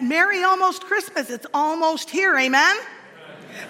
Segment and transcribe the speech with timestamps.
[0.00, 1.30] Merry almost Christmas.
[1.30, 2.36] It's almost here.
[2.36, 2.76] Amen?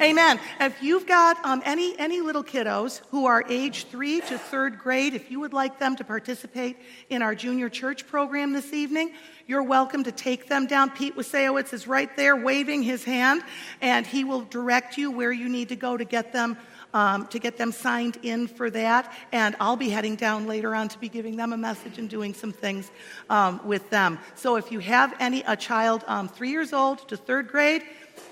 [0.01, 0.39] Amen.
[0.61, 5.15] If you've got um, any, any little kiddos who are age three to third grade,
[5.15, 6.77] if you would like them to participate
[7.09, 9.13] in our junior church program this evening,
[9.47, 10.91] you're welcome to take them down.
[10.91, 13.43] Pete Wasewitz is right there waving his hand,
[13.81, 16.59] and he will direct you where you need to go to get them
[16.95, 19.13] um, to get them signed in for that.
[19.33, 22.35] And I'll be heading down later on to be giving them a message and doing
[22.35, 22.91] some things
[23.31, 24.19] um, with them.
[24.35, 27.83] So if you have any, a child um, three years old to third grade,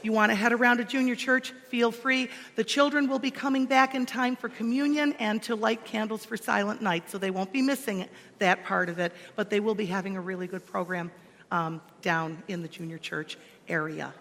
[0.03, 2.29] you want to head around to junior church, feel free.
[2.57, 6.37] The children will be coming back in time for communion and to light candles for
[6.37, 8.07] silent night, so they won't be missing
[8.39, 11.11] that part of it, but they will be having a really good program
[11.51, 13.39] um, down in the junior church
[13.69, 14.13] area.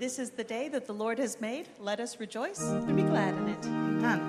[0.00, 1.68] This is the day that the Lord has made.
[1.78, 3.66] Let us rejoice and be glad in it.
[3.66, 4.20] Amen.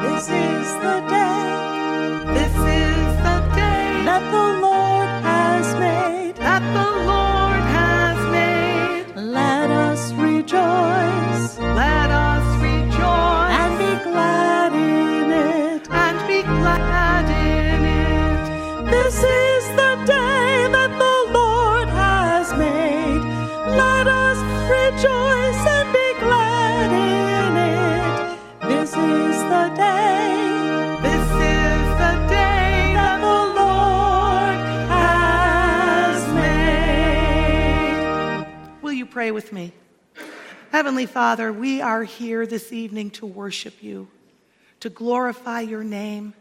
[0.00, 1.42] This is the day
[2.38, 6.36] This is the day that the Lord has made.
[6.36, 7.03] that the
[39.14, 39.72] pray with me?
[40.72, 44.08] Heavenly Father, we are here this evening to worship you,
[44.80, 46.34] to glorify your name,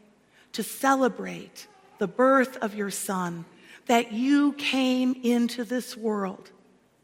[0.53, 1.67] to celebrate
[1.99, 3.45] the birth of your Son,
[3.85, 6.49] that you came into this world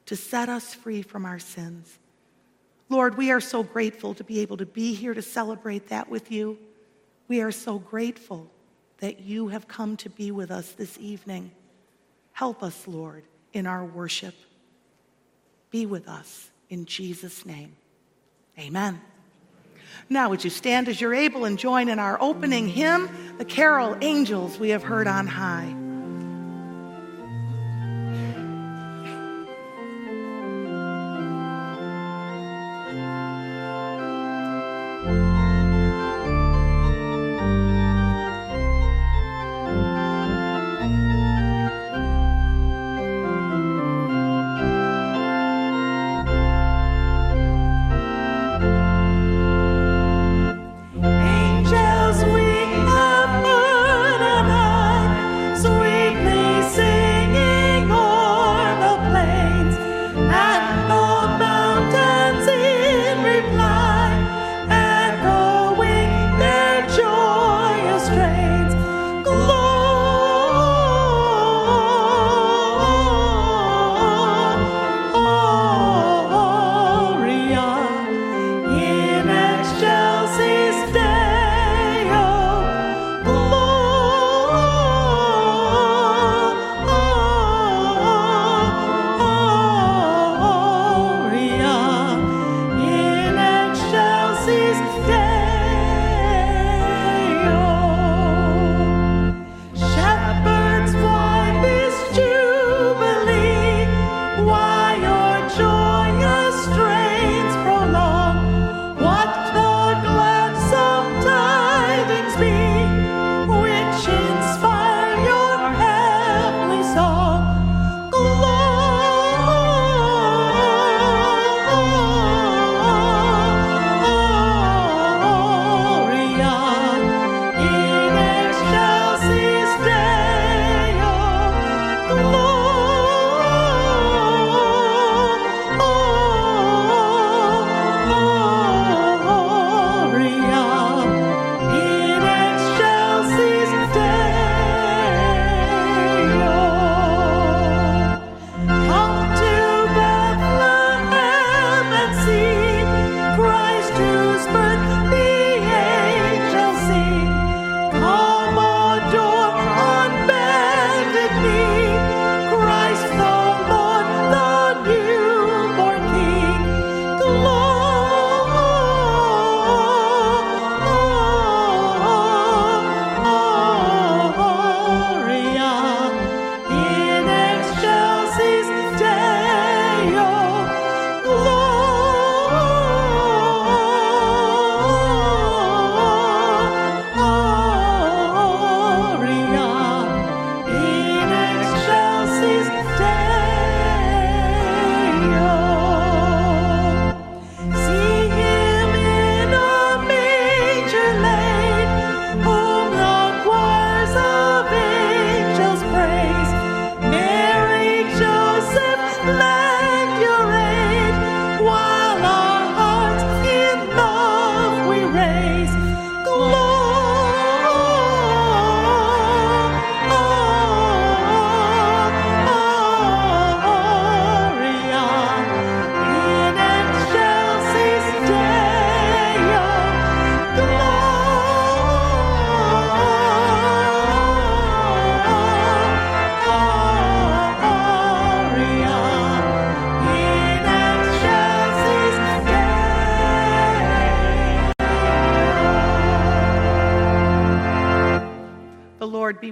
[0.08, 2.00] to set us free from our sins.
[2.90, 6.32] Lord, we are so grateful to be able to be here to celebrate that with
[6.32, 6.58] you.
[7.28, 8.50] We are so grateful
[9.02, 11.52] that you have come to be with us this evening.
[12.32, 13.24] Help us, Lord,
[13.54, 14.34] in our worship.
[15.72, 17.76] Be with us in Jesus' name.
[18.58, 19.02] Amen.
[20.10, 23.98] Now, would you stand as you're able and join in our opening hymn, the carol
[24.02, 25.76] Angels We Have Heard on High.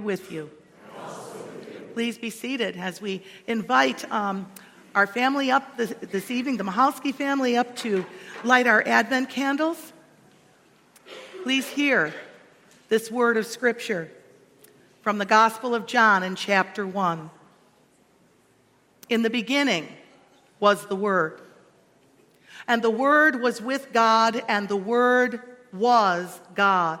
[0.08, 0.48] With you.
[1.92, 4.50] Please be seated as we invite um,
[4.94, 8.06] our family up this, this evening, the Mahalski family, up to
[8.42, 9.92] light our Advent candles.
[11.42, 12.14] Please hear
[12.88, 14.10] this word of Scripture
[15.02, 17.28] from the Gospel of John in chapter 1.
[19.10, 19.88] In the beginning
[20.58, 21.42] was the Word,
[22.66, 27.00] and the Word was with God, and the Word was God.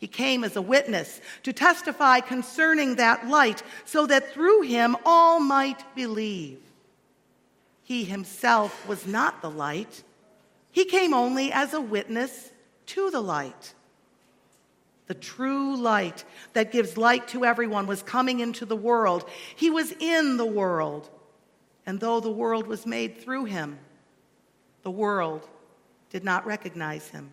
[0.00, 5.40] He came as a witness to testify concerning that light, so that through him all
[5.40, 6.58] might believe.
[7.84, 10.02] He himself was not the light,
[10.72, 12.50] he came only as a witness
[12.86, 13.74] to the light.
[15.06, 19.28] The true light that gives light to everyone was coming into the world.
[19.56, 21.10] He was in the world.
[21.84, 23.78] And though the world was made through him,
[24.82, 25.48] the world
[26.10, 27.32] did not recognize him.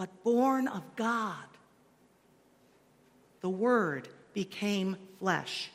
[0.00, 1.44] but born of God.
[3.42, 5.70] The Word became flesh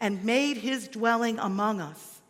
[0.00, 2.22] and made his dwelling among us.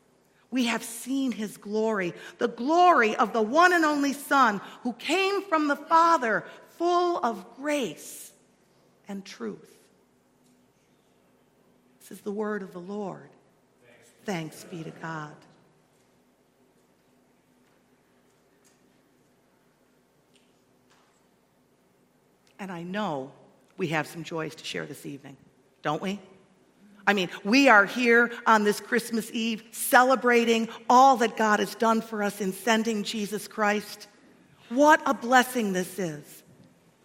[0.50, 5.40] We have seen his glory, the glory of the one and only Son who came
[5.44, 6.44] from the Father,
[6.76, 8.30] full of grace
[9.08, 9.78] and truth.
[12.00, 13.30] This is the word of the Lord.
[14.26, 15.32] Thanks be to God.
[22.62, 23.32] And I know
[23.76, 25.36] we have some joys to share this evening,
[25.82, 26.20] don't we?
[27.04, 32.00] I mean, we are here on this Christmas Eve celebrating all that God has done
[32.00, 34.06] for us in sending Jesus Christ.
[34.68, 36.44] What a blessing this is.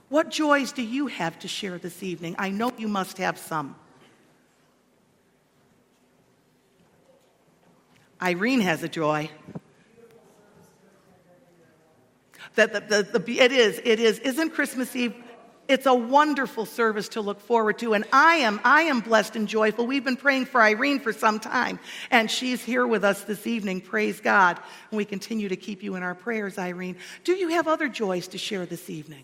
[0.09, 2.35] What joys do you have to share this evening?
[2.37, 3.75] I know you must have some.
[8.21, 9.31] Irene has a joy.
[12.53, 14.19] That the, the, the, it is, it is.
[14.19, 15.15] Isn't Christmas Eve
[15.67, 17.93] it's a wonderful service to look forward to.
[17.93, 19.85] And I am, I am blessed and joyful.
[19.85, 23.81] We've been praying for Irene for some time, and she's here with us this evening.
[23.81, 24.59] Praise God.
[24.91, 26.97] And we continue to keep you in our prayers, Irene.
[27.23, 29.23] Do you have other joys to share this evening?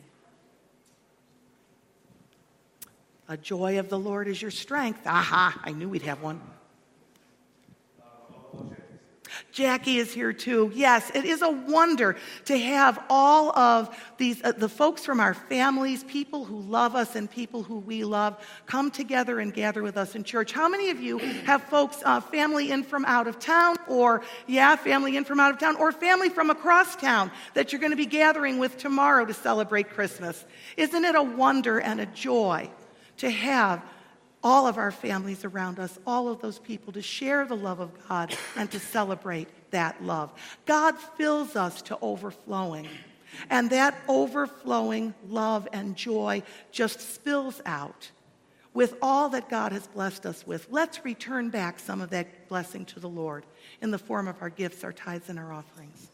[3.29, 5.07] A joy of the Lord is your strength.
[5.07, 6.41] Aha, I knew we'd have one.
[9.51, 10.71] Jackie is here too.
[10.73, 15.33] Yes, it is a wonder to have all of these, uh, the folks from our
[15.33, 19.97] families, people who love us and people who we love, come together and gather with
[19.97, 20.51] us in church.
[20.51, 24.75] How many of you have folks, uh, family in from out of town, or, yeah,
[24.75, 27.97] family in from out of town, or family from across town that you're going to
[27.97, 30.45] be gathering with tomorrow to celebrate Christmas?
[30.77, 32.69] Isn't it a wonder and a joy
[33.17, 33.83] to have
[34.43, 37.91] all of our families around us, all of those people, to share the love of
[38.07, 40.31] God and to celebrate that love.
[40.65, 42.87] God fills us to overflowing.
[43.49, 48.11] And that overflowing love and joy just spills out
[48.73, 50.67] with all that God has blessed us with.
[50.69, 53.45] Let's return back some of that blessing to the Lord
[53.81, 56.07] in the form of our gifts, our tithes, and our offerings.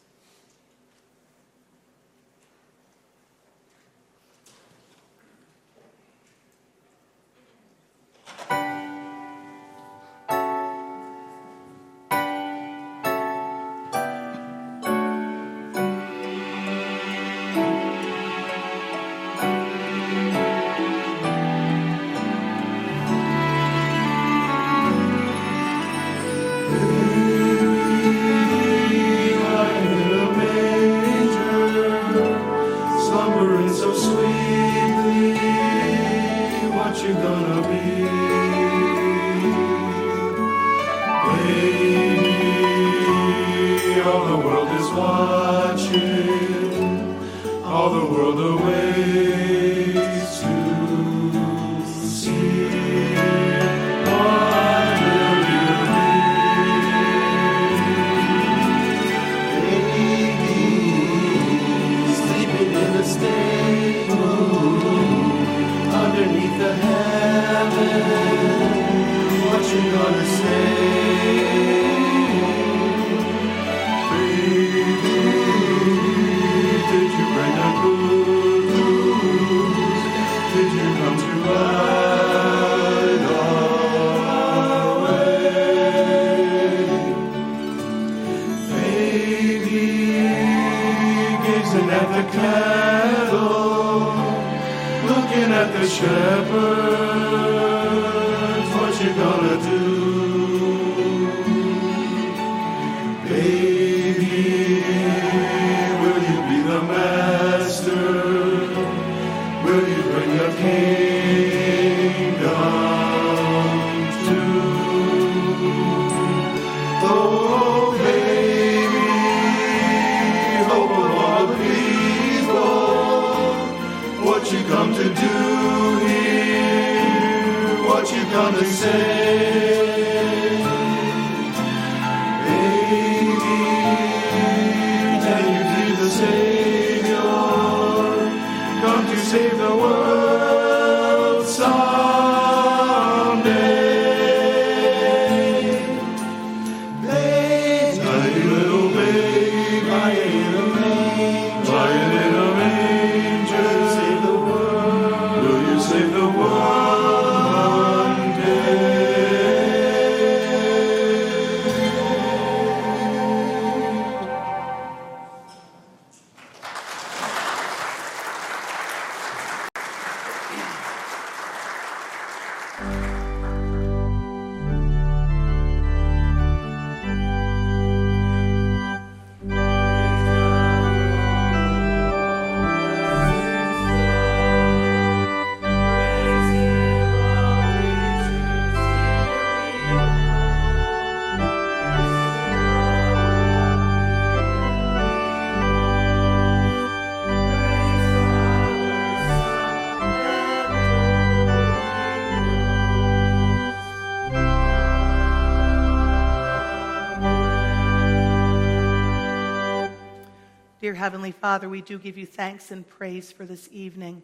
[210.80, 214.22] Dear Heavenly Father, we do give you thanks and praise for this evening,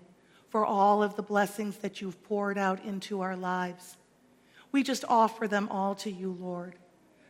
[0.49, 3.99] for all of the blessings that you've poured out into our lives.
[4.73, 6.75] We just offer them all to you, Lord.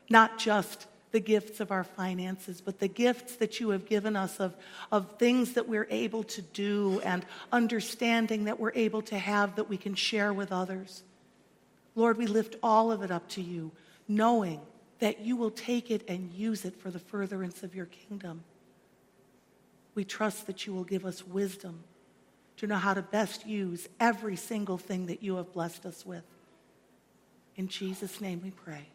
[0.09, 4.38] Not just the gifts of our finances, but the gifts that you have given us
[4.38, 4.54] of,
[4.92, 9.68] of things that we're able to do and understanding that we're able to have that
[9.68, 11.02] we can share with others.
[11.97, 13.73] Lord, we lift all of it up to you,
[14.06, 14.61] knowing
[15.00, 18.45] that you will take it and use it for the furtherance of your kingdom.
[19.97, 21.83] We trust that you will give us wisdom
[22.59, 26.23] to know how to best use every single thing that you have blessed us with.
[27.57, 28.87] In Jesus' name we pray.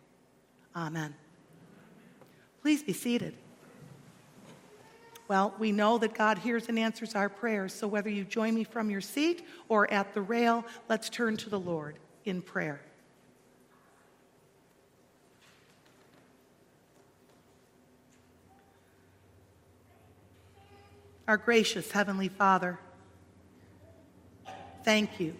[0.76, 1.16] Amen.
[2.62, 3.34] Please be seated.
[5.28, 8.64] Well, we know that God hears and answers our prayers, so whether you join me
[8.64, 12.82] from your seat or at the rail, let's turn to the Lord in prayer.
[21.32, 22.78] Our gracious Heavenly Father,
[24.84, 25.34] thank you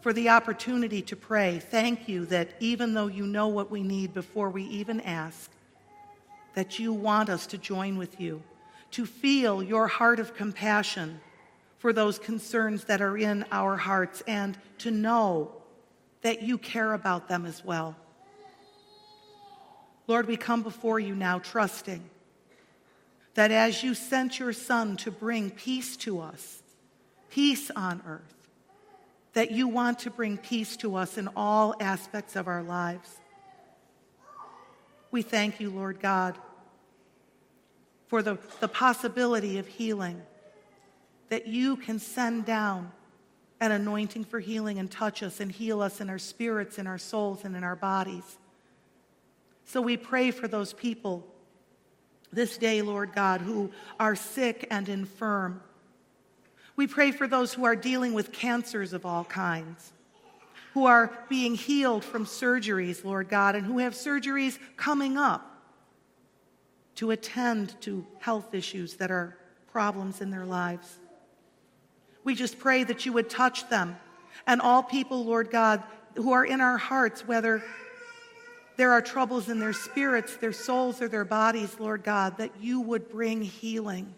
[0.00, 1.58] for the opportunity to pray.
[1.58, 5.50] Thank you that even though you know what we need before we even ask,
[6.54, 8.44] that you want us to join with you,
[8.92, 11.20] to feel your heart of compassion
[11.78, 15.50] for those concerns that are in our hearts, and to know
[16.22, 17.96] that you care about them as well.
[20.06, 22.08] Lord, we come before you now trusting
[23.36, 26.62] that as you sent your Son to bring peace to us,
[27.30, 28.34] peace on earth,
[29.34, 33.20] that you want to bring peace to us in all aspects of our lives.
[35.10, 36.38] We thank you, Lord God,
[38.08, 40.22] for the, the possibility of healing,
[41.28, 42.90] that you can send down
[43.60, 46.98] an anointing for healing and touch us and heal us in our spirits, in our
[46.98, 48.38] souls, and in our bodies.
[49.66, 51.26] So we pray for those people
[52.32, 55.60] this day, Lord God, who are sick and infirm.
[56.76, 59.92] We pray for those who are dealing with cancers of all kinds,
[60.74, 65.56] who are being healed from surgeries, Lord God, and who have surgeries coming up
[66.96, 69.36] to attend to health issues that are
[69.70, 70.98] problems in their lives.
[72.24, 73.96] We just pray that you would touch them
[74.46, 75.82] and all people, Lord God,
[76.14, 77.62] who are in our hearts, whether
[78.76, 82.80] there are troubles in their spirits, their souls, or their bodies, Lord God, that you
[82.80, 84.14] would bring healing.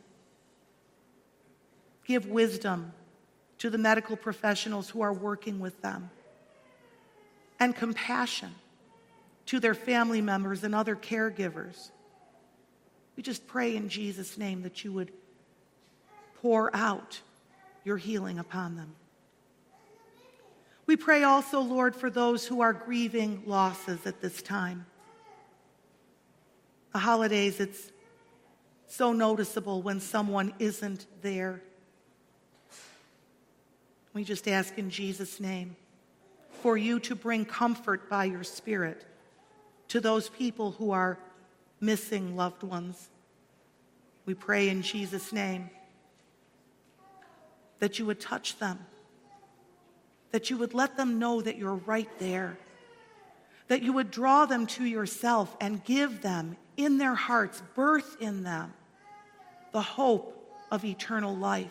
[2.05, 2.93] Give wisdom
[3.59, 6.11] to the medical professionals who are working with them,
[7.61, 8.55] and compassion
[9.47, 11.91] to their family members and other caregivers.
[13.17, 15.11] We just pray in Jesus' name that you would
[16.41, 17.21] pour out
[17.85, 18.95] your healing upon them.
[20.88, 24.87] We pray also, Lord, for those who are grieving losses at this time.
[26.95, 27.92] The holidays, it's
[28.87, 31.61] so noticeable when someone isn't there.
[34.14, 35.76] We just ask in Jesus' name
[36.62, 39.04] for you to bring comfort by your Spirit
[39.88, 41.18] to those people who are
[41.83, 43.11] missing loved ones.
[44.25, 45.68] We pray in Jesus' name
[47.79, 48.79] that you would touch them,
[50.31, 52.59] that you would let them know that you're right there,
[53.69, 58.43] that you would draw them to yourself and give them in their hearts, birth in
[58.43, 58.73] them,
[59.73, 60.35] the hope
[60.71, 61.71] of eternal life.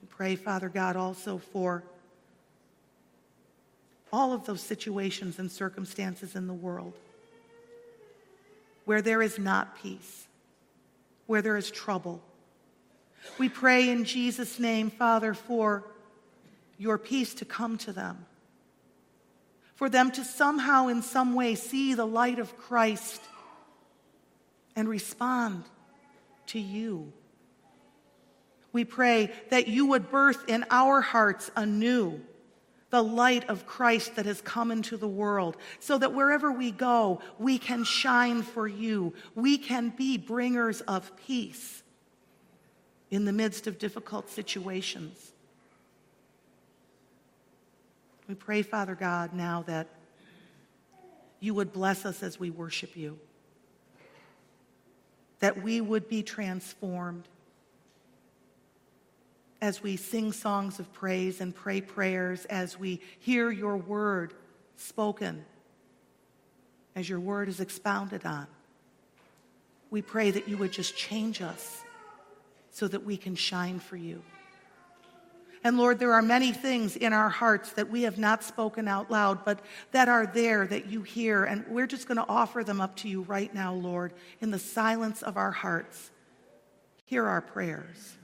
[0.00, 1.84] We pray, Father God, also for
[4.12, 6.94] all of those situations and circumstances in the world
[8.88, 10.26] where there is not peace,
[11.26, 12.22] where there is trouble.
[13.36, 15.84] We pray in Jesus' name, Father, for
[16.78, 18.26] your peace to come to them,
[19.74, 23.20] for them to somehow, in some way, see the light of Christ
[24.74, 25.64] and respond
[26.46, 27.12] to you.
[28.72, 32.20] We pray that you would birth in our hearts anew
[32.90, 37.20] the light of Christ that has come into the world, so that wherever we go,
[37.38, 39.12] we can shine for you.
[39.34, 41.82] We can be bringers of peace
[43.10, 45.32] in the midst of difficult situations.
[48.28, 49.88] We pray, Father God, now that
[51.40, 53.18] you would bless us as we worship you,
[55.38, 57.28] that we would be transformed
[59.60, 64.34] as we sing songs of praise and pray prayers, as we hear your word
[64.76, 65.44] spoken,
[66.94, 68.46] as your word is expounded on.
[69.90, 71.82] We pray that you would just change us
[72.78, 74.22] so that we can shine for you.
[75.64, 79.10] And Lord, there are many things in our hearts that we have not spoken out
[79.10, 79.58] loud, but
[79.90, 81.42] that are there that you hear.
[81.42, 84.58] And we're just going to offer them up to you right now, Lord, in the
[84.60, 86.12] silence of our hearts.
[87.06, 88.17] Hear our prayers.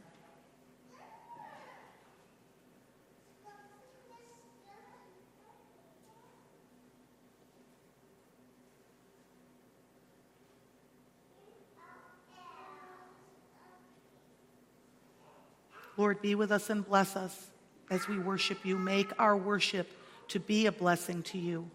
[15.97, 17.49] Lord, be with us and bless us
[17.91, 18.79] as we worship you.
[18.79, 19.89] Make our worship
[20.29, 21.71] to be a blessing to you.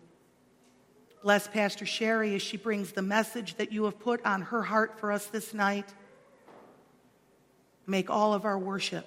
[1.22, 5.00] Bless Pastor Sherry as she brings the message that you have put on her heart
[5.00, 5.94] for us this night.
[7.86, 9.06] Make all of our worship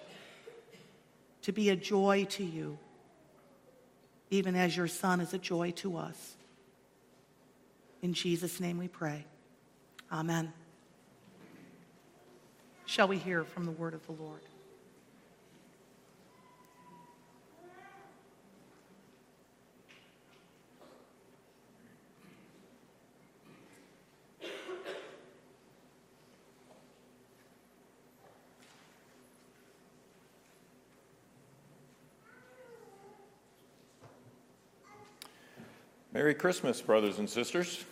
[1.42, 2.79] to be a joy to you,
[4.31, 6.37] even as your Son is a joy to us.
[8.03, 9.25] In Jesus' name we pray.
[10.11, 10.53] Amen.
[12.85, 14.42] Shall we hear from the word of the Lord?
[36.22, 37.85] Merry Christmas, brothers and sisters.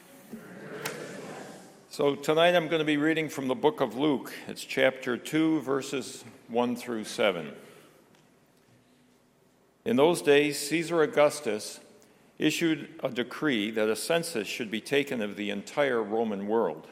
[1.88, 4.32] So, tonight I'm going to be reading from the book of Luke.
[4.46, 7.50] It's chapter 2, verses 1 through 7.
[9.84, 11.80] In those days, Caesar Augustus
[12.38, 16.86] issued a decree that a census should be taken of the entire Roman world.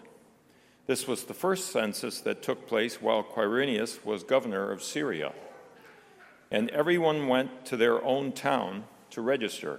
[0.89, 5.33] This was the first census that took place while Quirinius was governor of Syria.
[6.51, 9.79] And everyone went to their own town to register.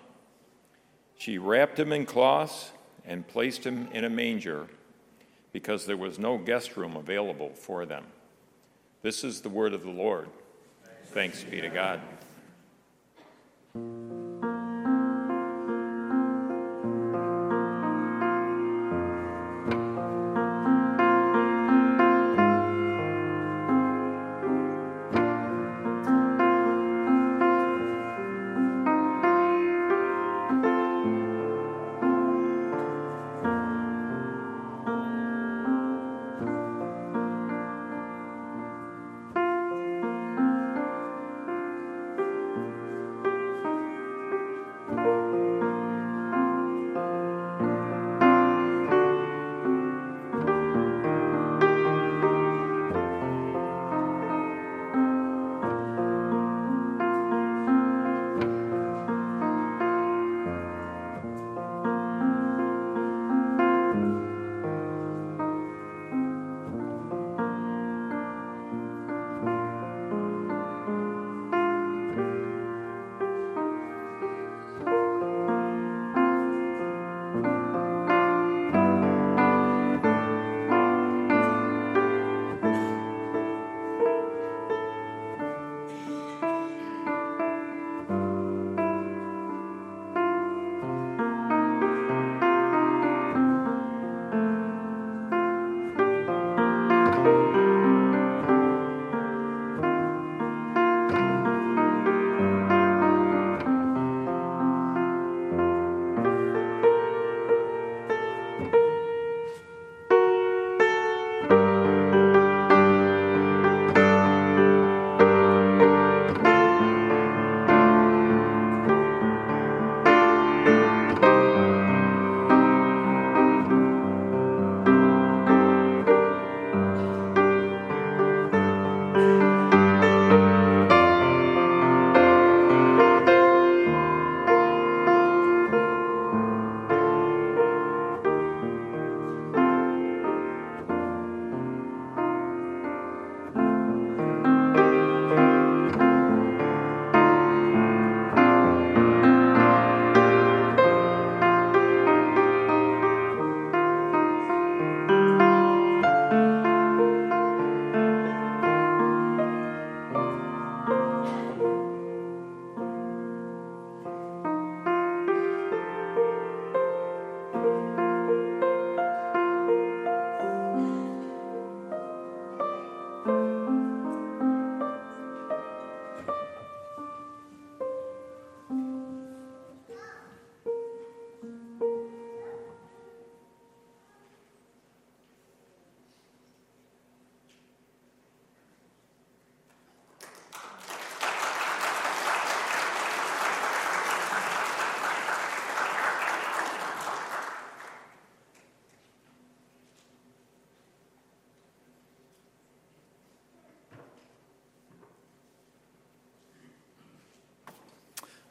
[1.21, 2.71] She wrapped him in cloths
[3.05, 4.65] and placed him in a manger
[5.53, 8.05] because there was no guest room available for them.
[9.03, 10.29] This is the word of the Lord.
[11.13, 12.01] Thanks be to God.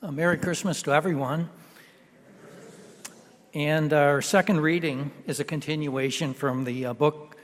[0.03, 1.51] Uh, Merry Christmas to everyone.
[3.53, 7.37] And our second reading is a continuation from the uh, book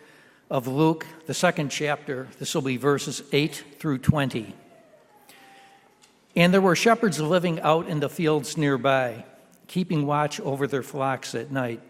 [0.50, 2.28] of Luke, the second chapter.
[2.38, 4.54] This will be verses 8 through 20.
[6.34, 9.26] And there were shepherds living out in the fields nearby,
[9.66, 11.82] keeping watch over their flocks at night.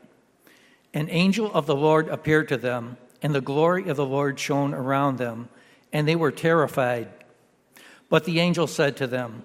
[0.93, 4.75] An angel of the Lord appeared to them, and the glory of the Lord shone
[4.75, 5.49] around them,
[5.93, 7.07] and they were terrified.
[8.09, 9.45] But the angel said to them,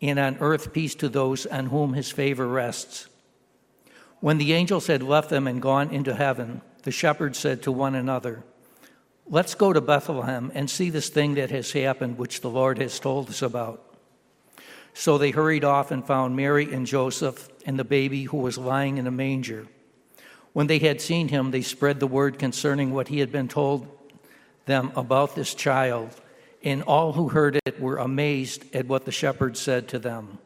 [0.00, 3.08] and on earth peace to those on whom his favor rests.
[4.20, 7.94] When the angels had left them and gone into heaven, the shepherds said to one
[7.94, 8.44] another,
[9.26, 12.98] Let's go to Bethlehem and see this thing that has happened, which the Lord has
[12.98, 13.80] told us about.
[14.92, 18.98] So they hurried off and found Mary and Joseph and the baby who was lying
[18.98, 19.66] in a manger.
[20.52, 23.86] When they had seen him, they spread the word concerning what he had been told
[24.66, 26.14] them about this child,
[26.62, 30.38] and all who heard it were amazed at what the shepherds said to them.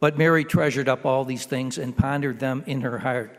[0.00, 3.36] But Mary treasured up all these things and pondered them in her heart.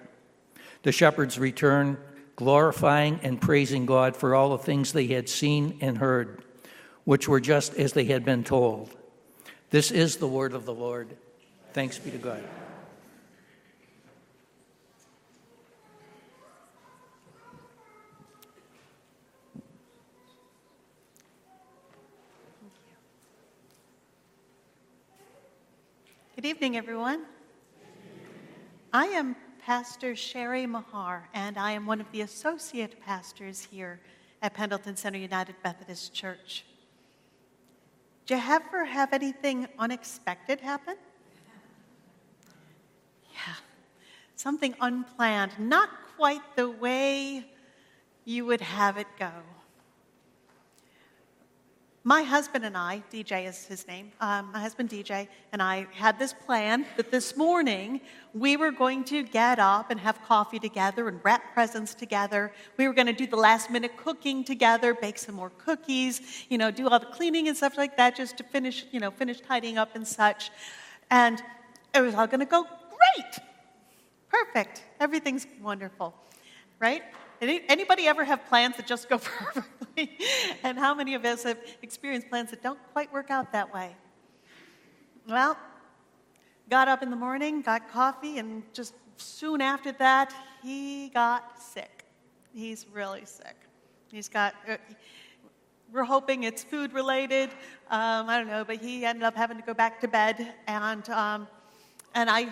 [0.83, 1.97] The shepherds returned,
[2.35, 6.43] glorifying and praising God for all the things they had seen and heard,
[7.05, 8.95] which were just as they had been told.
[9.69, 11.15] This is the word of the Lord.
[11.73, 12.43] Thanks be to God.
[26.41, 27.25] Good evening, everyone.
[28.93, 33.99] I am Pastor Sherry Mahar, and I am one of the associate pastors here
[34.41, 36.63] at Pendleton Center United Methodist Church.
[38.25, 40.95] Did you ever have anything unexpected happen?
[43.33, 43.55] Yeah,
[44.37, 47.45] something unplanned, not quite the way
[48.23, 49.31] you would have it go.
[52.09, 56.17] My husband and I, DJ is his name, um, my husband DJ and I had
[56.17, 58.01] this plan that this morning
[58.33, 62.51] we were going to get up and have coffee together and wrap presents together.
[62.77, 66.57] We were going to do the last minute cooking together, bake some more cookies, you
[66.57, 69.39] know, do all the cleaning and stuff like that just to finish, you know, finish
[69.41, 70.49] tidying up and such.
[71.11, 71.39] And
[71.93, 73.35] it was all going to go great.
[74.29, 74.81] Perfect.
[74.99, 76.15] Everything's wonderful,
[76.79, 77.03] right?
[77.39, 79.78] Any, anybody ever have plans that just go perfectly?
[80.63, 83.95] and how many of us have experienced plans that don't quite work out that way?
[85.27, 85.57] Well,
[86.69, 90.33] got up in the morning, got coffee, and just soon after that,
[90.63, 92.05] he got sick.
[92.53, 93.55] He's really sick.
[94.11, 94.77] He's got, uh,
[95.91, 97.49] we're hoping it's food related.
[97.89, 101.07] Um, I don't know, but he ended up having to go back to bed, and,
[101.09, 101.47] um,
[102.15, 102.47] and I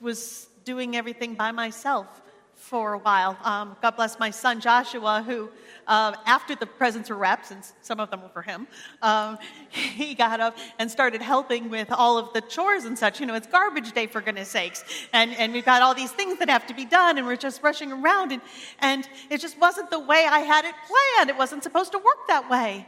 [0.00, 2.22] was doing everything by myself
[2.54, 3.36] for a while.
[3.42, 5.48] Um, God bless my son Joshua, who,
[5.90, 8.68] uh, after the presents were wrapped, since some of them were for him,
[9.02, 9.36] um,
[9.70, 13.18] he got up and started helping with all of the chores and such.
[13.18, 16.38] You know, it's garbage day for goodness sakes, and and we've got all these things
[16.38, 18.40] that have to be done, and we're just rushing around, and
[18.78, 21.28] and it just wasn't the way I had it planned.
[21.28, 22.86] It wasn't supposed to work that way.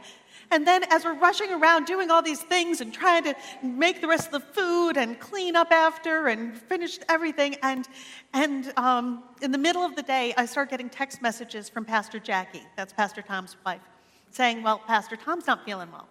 [0.53, 4.07] And then, as we're rushing around doing all these things and trying to make the
[4.07, 7.87] rest of the food and clean up after and finish everything, and,
[8.33, 12.19] and um, in the middle of the day, I start getting text messages from Pastor
[12.19, 13.81] Jackie, that's Pastor Tom's wife,
[14.29, 16.07] saying, Well, Pastor Tom's not feeling well.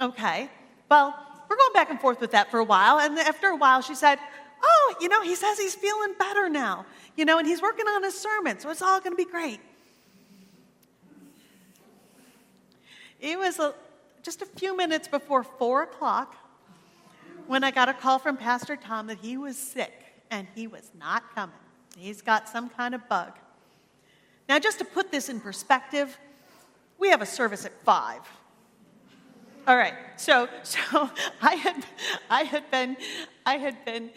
[0.00, 0.48] Okay,
[0.90, 1.14] well,
[1.50, 3.94] we're going back and forth with that for a while, and after a while, she
[3.94, 4.18] said,
[4.62, 6.86] Oh, you know, he says he's feeling better now,
[7.18, 9.60] you know, and he's working on his sermon, so it's all going to be great.
[13.20, 13.74] It was a,
[14.22, 16.36] just a few minutes before four o'clock
[17.46, 19.92] when I got a call from Pastor Tom that he was sick
[20.30, 21.56] and he was not coming.
[21.96, 23.32] He's got some kind of bug.
[24.48, 26.16] Now, just to put this in perspective,
[26.98, 28.20] we have a service at five.
[29.66, 31.10] All right, so so
[31.42, 31.84] I had
[32.30, 32.96] I had been
[33.44, 34.10] I had been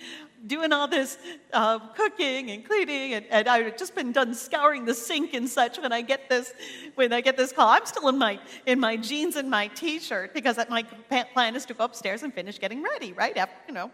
[0.48, 1.18] doing all this
[1.54, 5.78] uh, cooking and cleaning, and, and I've just been done scouring the sink and such.
[5.78, 6.54] When I get this,
[6.96, 10.34] when I get this call, I'm still in my in my jeans and my t-shirt
[10.34, 10.84] because my
[11.34, 13.36] plan is to go upstairs and finish getting ready, right?
[13.38, 13.92] After, you know,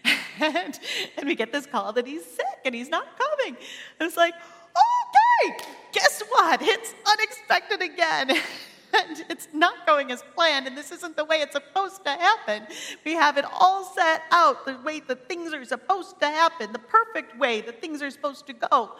[0.40, 0.78] and,
[1.16, 3.56] and we get this call that he's sick and he's not coming.
[3.98, 6.60] And it's like, okay, guess what?
[6.62, 8.38] It's unexpected again.
[8.92, 12.66] and it's not going as planned, and this isn't the way it's supposed to happen.
[13.04, 16.78] We have it all set out the way that things are supposed to happen, the
[16.78, 18.92] perfect way that things are supposed to go.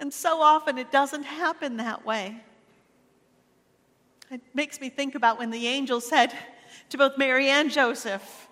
[0.00, 2.42] And so often it doesn't happen that way.
[4.30, 6.32] It makes me think about when the angel said
[6.90, 8.48] to both Mary and Joseph,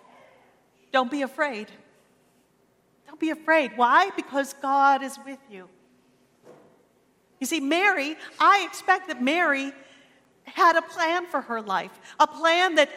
[0.91, 1.67] Don't be afraid.
[3.05, 3.71] Don't be afraid.
[3.75, 4.09] Why?
[4.15, 5.69] Because God is with you.
[7.39, 9.71] You see, Mary, I expect that Mary
[10.47, 12.89] had a plan for her life, a plan that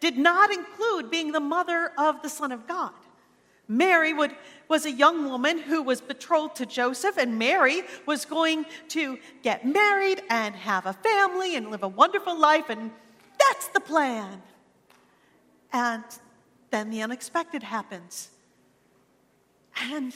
[0.00, 2.92] did not include being the mother of the Son of God.
[3.66, 4.34] Mary would,
[4.68, 9.66] was a young woman who was betrothed to Joseph, and Mary was going to get
[9.66, 12.90] married and have a family and live a wonderful life, and
[13.38, 14.42] that's the plan.
[15.72, 16.04] And
[16.70, 18.30] then the unexpected happens.
[19.90, 20.14] And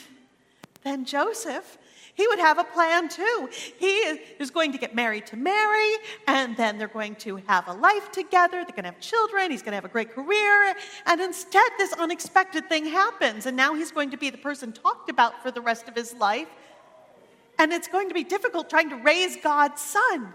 [0.83, 1.77] then Joseph
[2.15, 3.49] he would have a plan too.
[3.79, 3.87] He
[4.39, 5.95] is going to get married to Mary,
[6.27, 8.63] and then they're going to have a life together.
[8.63, 9.49] They're going to have children.
[9.49, 10.75] He's going to have a great career.
[11.07, 15.09] And instead, this unexpected thing happens, and now he's going to be the person talked
[15.09, 16.47] about for the rest of his life.
[17.57, 20.33] And it's going to be difficult trying to raise God's son.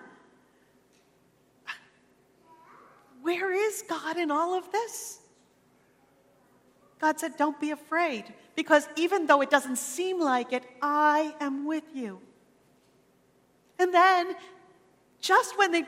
[3.23, 5.19] Where is God in all of this?
[7.01, 8.25] God said, Don't be afraid,
[8.59, 12.19] because even though it doesn't seem like it, I am with you.
[13.79, 14.35] And then,
[15.21, 15.85] just when they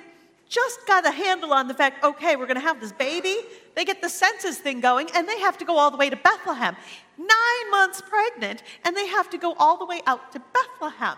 [0.48, 3.38] just got a handle on the fact, okay, we're going to have this baby,
[3.74, 6.14] they get the census thing going, and they have to go all the way to
[6.14, 6.76] Bethlehem.
[7.18, 11.16] Nine months pregnant, and they have to go all the way out to Bethlehem.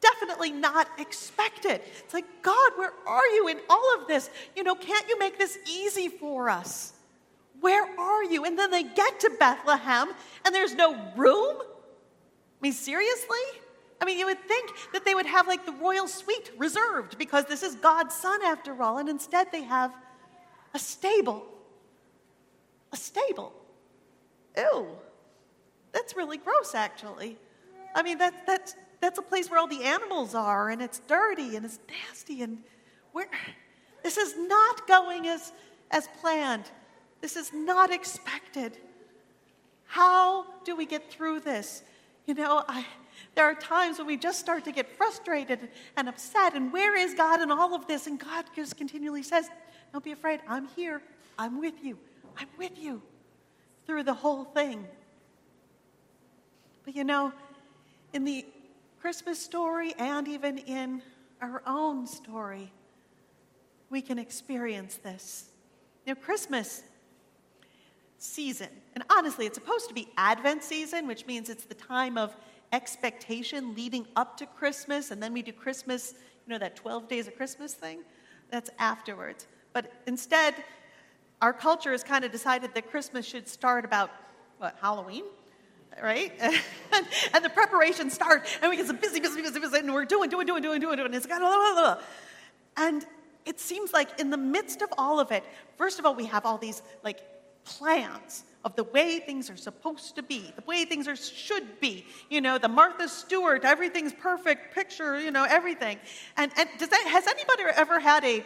[0.00, 1.80] Definitely not expected.
[1.98, 4.30] It's like, God, where are you in all of this?
[4.54, 6.93] You know, can't you make this easy for us?
[7.64, 8.44] Where are you?
[8.44, 10.12] And then they get to Bethlehem
[10.44, 11.56] and there's no room?
[11.62, 13.38] I mean, seriously?
[14.02, 17.46] I mean, you would think that they would have like the royal suite reserved because
[17.46, 19.94] this is God's son after all, and instead they have
[20.74, 21.46] a stable.
[22.92, 23.54] A stable.
[24.58, 24.86] Ew.
[25.92, 27.38] That's really gross, actually.
[27.94, 31.56] I mean, that, that's, that's a place where all the animals are, and it's dirty
[31.56, 32.58] and it's nasty, and
[33.12, 33.28] where
[34.02, 35.54] this is not going as,
[35.90, 36.64] as planned.
[37.24, 38.76] This is not expected.
[39.86, 41.82] How do we get through this?
[42.26, 42.84] You know, I,
[43.34, 47.14] there are times when we just start to get frustrated and upset, and where is
[47.14, 48.06] God in all of this?
[48.06, 49.48] And God just continually says,
[49.90, 51.00] Don't be afraid, I'm here,
[51.38, 51.96] I'm with you,
[52.36, 53.00] I'm with you
[53.86, 54.86] through the whole thing.
[56.84, 57.32] But you know,
[58.12, 58.44] in the
[59.00, 61.00] Christmas story and even in
[61.40, 62.70] our own story,
[63.88, 65.46] we can experience this.
[66.04, 66.82] You know, Christmas
[68.24, 68.68] season.
[68.94, 72.34] And honestly, it's supposed to be Advent season, which means it's the time of
[72.72, 76.14] expectation leading up to Christmas, and then we do Christmas,
[76.46, 78.00] you know, that 12 days of Christmas thing.
[78.50, 79.46] That's afterwards.
[79.72, 80.54] But instead,
[81.42, 84.10] our culture has kind of decided that Christmas should start about,
[84.58, 85.24] what, Halloween?
[86.02, 86.32] Right?
[86.40, 90.28] and, the preparations start, and we get some busy, busy, busy, busy, and we're doing,
[90.30, 91.06] doing, doing, doing, doing, doing.
[91.06, 91.26] And it's.
[92.76, 93.06] And
[93.46, 95.44] it seems like in the midst of all of it,
[95.76, 97.20] first of all, we have all these like
[97.64, 102.06] plans of the way things are supposed to be, the way things are should be.
[102.30, 105.98] You know, the Martha Stewart, everything's perfect picture, you know, everything.
[106.36, 108.44] And, and does that, has anybody ever had a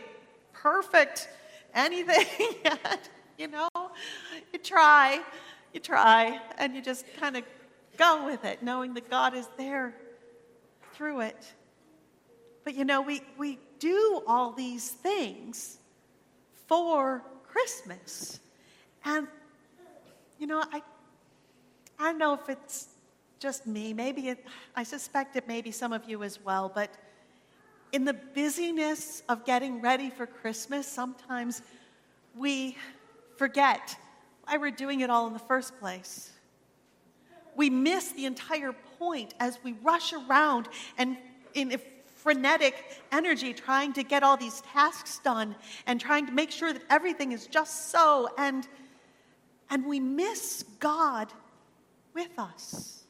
[0.52, 1.28] perfect
[1.72, 2.26] anything
[2.64, 3.08] yet?
[3.38, 3.68] You know,
[4.52, 5.20] you try,
[5.72, 7.44] you try, and you just kind of
[7.96, 9.94] go with it, knowing that God is there
[10.94, 11.54] through it.
[12.64, 15.78] But you know, we, we do all these things
[16.66, 18.40] for Christmas.
[19.04, 19.26] And,
[20.38, 20.82] you know, I,
[21.98, 22.88] I don't know if it's
[23.38, 23.92] just me.
[23.92, 26.70] Maybe it, I suspect it may be some of you as well.
[26.72, 26.90] But
[27.92, 31.62] in the busyness of getting ready for Christmas, sometimes
[32.36, 32.76] we
[33.36, 33.96] forget
[34.44, 36.30] why we're doing it all in the first place.
[37.56, 41.16] We miss the entire point as we rush around and
[41.54, 41.80] in
[42.16, 42.74] frenetic
[43.10, 45.54] energy trying to get all these tasks done
[45.86, 48.28] and trying to make sure that everything is just so.
[48.36, 48.66] And
[49.70, 51.32] and we miss God
[52.14, 53.04] with us.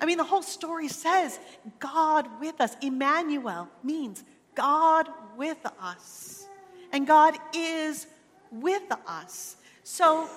[0.00, 1.38] I mean, the whole story says
[1.78, 2.76] God with us.
[2.82, 6.46] Emmanuel means God with us.
[6.92, 8.06] And God is
[8.50, 9.56] with us.
[9.82, 10.28] So,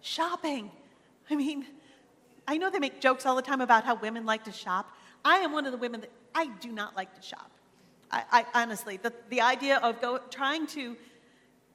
[0.00, 0.70] shopping.
[1.30, 1.66] I mean,
[2.46, 4.90] I know they make jokes all the time about how women like to shop.
[5.24, 7.50] I am one of the women that I do not like to shop.
[8.10, 10.96] I, I honestly, the, the idea of go, trying to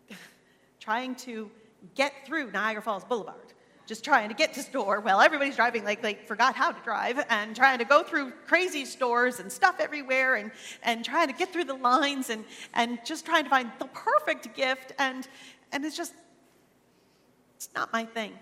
[0.80, 1.50] trying to
[1.96, 3.54] get through Niagara Falls Boulevard
[3.86, 5.02] just trying to get to store.
[5.02, 8.86] Well, everybody's driving like they forgot how to drive and trying to go through crazy
[8.86, 10.52] stores and stuff everywhere and,
[10.84, 14.56] and trying to get through the lines and, and just trying to find the perfect
[14.56, 14.94] gift.
[15.00, 15.28] And,
[15.72, 16.14] and it's just,
[17.56, 18.34] it's not my thing.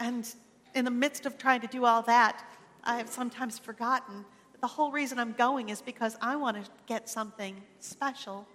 [0.00, 0.28] And
[0.74, 2.44] in the midst of trying to do all that,
[2.82, 6.68] I have sometimes forgotten that the whole reason I'm going is because I want to
[6.86, 8.48] get something special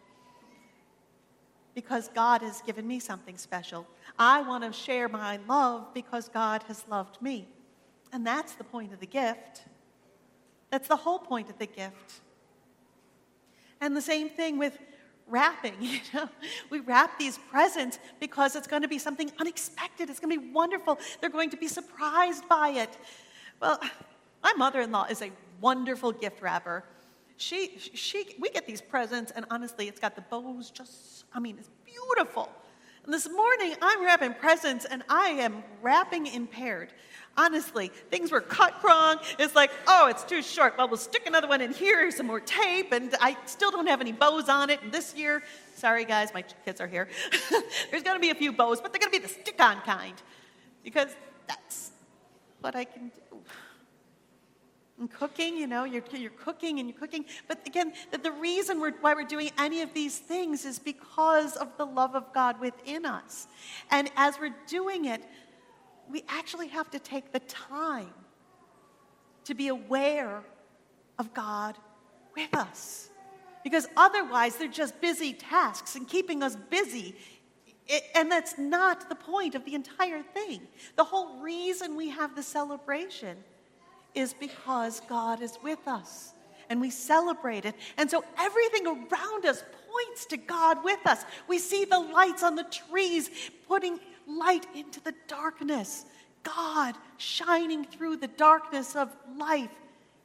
[1.78, 3.86] because God has given me something special.
[4.18, 7.48] I want to share my love because God has loved me.
[8.12, 9.62] And that's the point of the gift.
[10.72, 12.22] That's the whole point of the gift.
[13.80, 14.76] And the same thing with
[15.28, 15.76] wrapping.
[15.80, 16.30] You know,
[16.72, 20.10] we wrap these presents because it's going to be something unexpected.
[20.10, 20.98] It's going to be wonderful.
[21.22, 22.98] They're going to be surprised by it.
[23.62, 23.80] Well,
[24.42, 26.86] my mother-in-law is a wonderful gift wrapper.
[27.38, 31.58] She, she, we get these presents, and honestly, it's got the bows just, I mean,
[31.60, 32.50] it's beautiful.
[33.06, 36.92] And this morning, I'm wrapping presents, and I am wrapping impaired.
[37.38, 39.20] Honestly, things were cut wrong.
[39.38, 40.74] It's like, oh, it's too short.
[40.80, 44.02] Well, we'll stick another one in here, some more tape, and I still don't have
[44.02, 44.82] any bows on it.
[44.82, 45.44] And this year,
[45.76, 47.08] sorry guys, my kids are here.
[47.92, 49.80] There's going to be a few bows, but they're going to be the stick on
[49.82, 50.16] kind
[50.84, 51.16] because
[51.48, 51.92] that's
[52.62, 53.40] what I can do.
[55.00, 57.26] And cooking, you know, you're, you're cooking and you're cooking.
[57.48, 61.56] But again, the, the reason we're, why we're doing any of these things is because
[61.56, 63.48] of the love of God within us.
[63.92, 65.22] And as we're doing it,
[66.10, 68.14] we actually have to take the time
[69.44, 70.42] to be aware
[71.20, 71.78] of God
[72.36, 73.10] with us.
[73.64, 77.16] Because otherwise, they're just busy tasks and keeping us busy.
[77.88, 80.62] It, and that's not the point of the entire thing.
[80.96, 83.38] The whole reason we have the celebration
[84.16, 86.34] is because God is with us
[86.70, 87.76] and we celebrate it.
[87.98, 91.24] And so everything around us points to God with us.
[91.48, 93.30] We see the lights on the trees
[93.68, 96.06] putting light into the darkness.
[96.44, 99.72] God shining through the darkness of life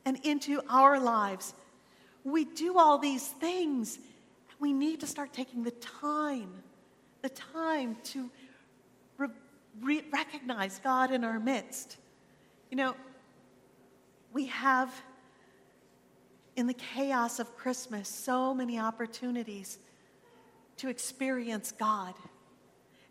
[0.04, 1.54] and into our lives.
[2.24, 6.52] We do all these things, and we need to start taking the time,
[7.22, 8.30] the time to
[9.18, 9.28] re-
[9.80, 11.96] re- recognize God in our midst.
[12.70, 12.94] You know,
[14.32, 14.92] we have
[16.56, 19.78] in the chaos of Christmas so many opportunities
[20.78, 22.14] to experience God.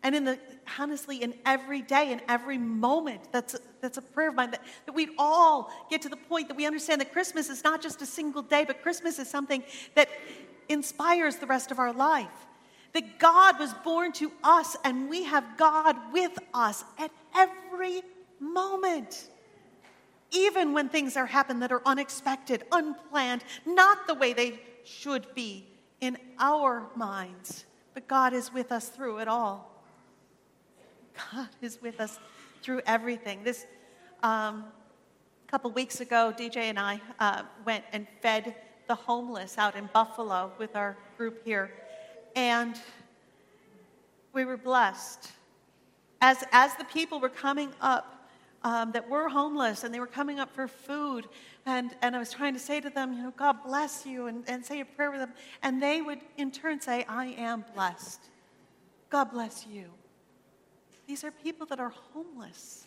[0.04, 0.38] And in the
[0.78, 4.62] honestly, in every day, in every moment, that's a, that's a prayer of mine that,
[4.86, 8.02] that we'd all get to the point that we understand that Christmas is not just
[8.02, 9.62] a single day, but Christmas is something
[9.94, 10.08] that
[10.68, 12.26] inspires the rest of our life.
[12.94, 18.02] That God was born to us and we have God with us at every
[18.40, 19.28] moment.
[20.32, 25.66] Even when things are happen that are unexpected, unplanned, not the way they should be
[26.00, 27.66] in our minds.
[27.94, 29.70] But God is with us through it all.
[31.32, 32.18] God is with us
[32.62, 33.44] through everything.
[33.44, 33.66] This
[34.22, 34.64] um,
[35.52, 38.54] couple weeks ago, DJ and I uh, went and fed
[38.88, 41.70] the homeless out in Buffalo with our group here,
[42.34, 42.80] and
[44.32, 45.30] we were blessed.
[46.22, 48.11] As, as the people were coming up
[48.64, 51.26] um, that were homeless and they were coming up for food,
[51.66, 54.44] and, and I was trying to say to them, you know, God bless you, and,
[54.48, 55.32] and say a prayer with them,
[55.62, 58.20] and they would in turn say, I am blessed.
[59.10, 59.86] God bless you.
[61.06, 62.86] These are people that are homeless,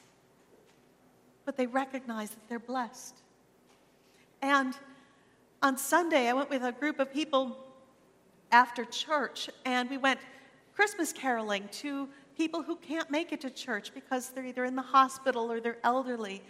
[1.46, 3.16] but they recognize that they're blessed.
[4.42, 4.76] And
[5.62, 7.58] on Sunday, I went with a group of people
[8.52, 10.20] after church, and we went
[10.76, 14.82] Christmas caroling to people who can't make it to church because they're either in the
[14.82, 16.42] hospital or they're elderly.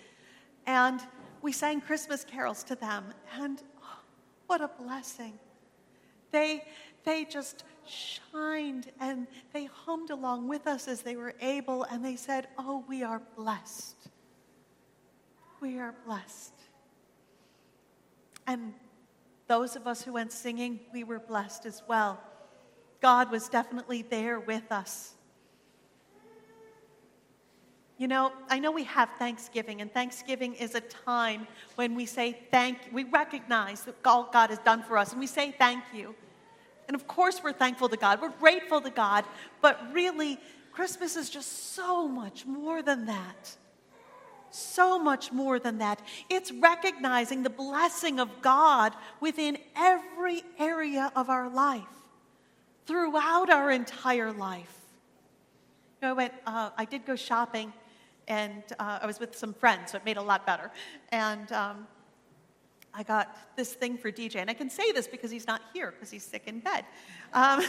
[0.65, 1.01] And
[1.41, 3.05] we sang Christmas carols to them,
[3.39, 3.99] and oh,
[4.47, 5.33] what a blessing.
[6.31, 6.63] They,
[7.03, 12.15] they just shined and they hummed along with us as they were able, and they
[12.15, 13.95] said, Oh, we are blessed.
[15.61, 16.53] We are blessed.
[18.47, 18.73] And
[19.47, 22.19] those of us who went singing, we were blessed as well.
[23.01, 25.14] God was definitely there with us.
[27.97, 32.37] You know, I know we have Thanksgiving, and Thanksgiving is a time when we say
[32.51, 36.13] thank we recognize that all God has done for us, and we say thank you.
[36.87, 39.23] And of course, we're thankful to God, we're grateful to God,
[39.61, 40.39] but really,
[40.73, 43.55] Christmas is just so much more than that.
[44.51, 46.01] So much more than that.
[46.29, 51.83] It's recognizing the blessing of God within every area of our life,
[52.85, 54.81] throughout our entire life.
[56.01, 57.71] You know, I, went, uh, I did go shopping,
[58.27, 60.71] and uh, I was with some friends, so it made it a lot better.
[61.11, 61.87] And um,
[62.93, 65.91] I got this thing for DJ, and I can say this because he's not here
[65.91, 66.85] because he's sick in bed.
[67.33, 67.63] Um,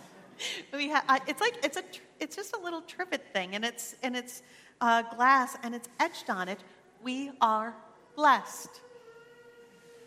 [0.72, 3.64] we ha- I- it's like it's a tr- it's just a little trivet thing, and
[3.64, 4.42] it's and it's
[4.80, 6.60] uh, glass, and it's etched on it.
[7.02, 7.74] We are
[8.16, 8.80] blessed.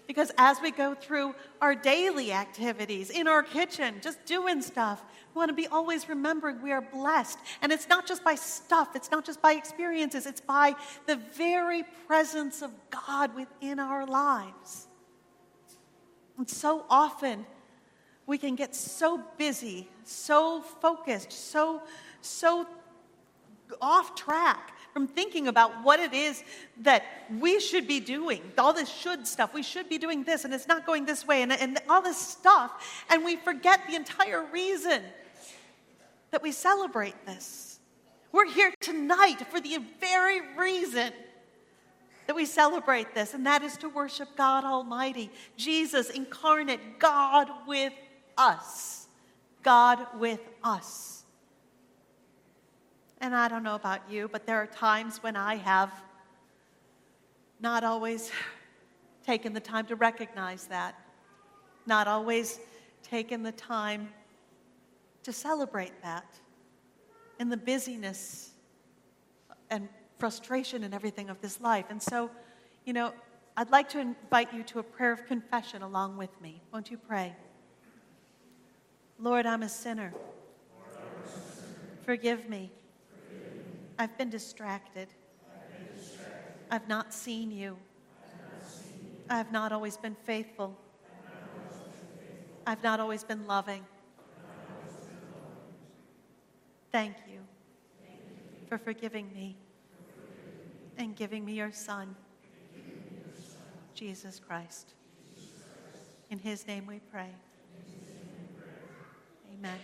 [0.07, 5.01] Because as we go through our daily activities in our kitchen, just doing stuff,
[5.33, 7.39] we want to be always remembering we are blessed.
[7.61, 10.75] And it's not just by stuff, it's not just by experiences, it's by
[11.05, 14.87] the very presence of God within our lives.
[16.37, 17.45] And so often
[18.25, 21.81] we can get so busy, so focused, so
[22.21, 22.67] so
[23.81, 26.43] off track from thinking about what it is
[26.81, 27.03] that
[27.39, 28.41] we should be doing.
[28.57, 29.53] All this should stuff.
[29.53, 32.17] We should be doing this, and it's not going this way, and, and all this
[32.17, 33.03] stuff.
[33.09, 35.01] And we forget the entire reason
[36.31, 37.79] that we celebrate this.
[38.31, 41.11] We're here tonight for the very reason
[42.27, 47.93] that we celebrate this, and that is to worship God Almighty, Jesus incarnate, God with
[48.37, 49.07] us.
[49.63, 51.22] God with us.
[53.23, 55.93] And I don't know about you, but there are times when I have
[57.61, 58.29] not always
[59.25, 60.99] taken the time to recognize that,
[61.85, 62.59] not always
[63.01, 64.09] taken the time
[65.23, 66.25] to celebrate that
[67.39, 68.51] in the busyness
[69.69, 71.85] and frustration and everything of this life.
[71.89, 72.29] And so,
[72.83, 73.13] you know,
[73.55, 76.61] I'd like to invite you to a prayer of confession along with me.
[76.73, 77.33] Won't you pray?
[79.17, 80.13] Lord, I'm a sinner.
[82.03, 82.69] Forgive me.
[83.97, 85.07] I've been distracted.
[86.71, 87.77] I've not seen you.
[89.29, 90.77] I have not always been faithful.
[92.65, 93.85] I've not always been loving.
[96.91, 97.39] Thank you
[98.67, 99.57] for forgiving me
[100.97, 102.15] and giving me your Son,
[103.93, 104.93] Jesus Christ.
[106.29, 107.29] In his name we pray.
[109.53, 109.79] Amen.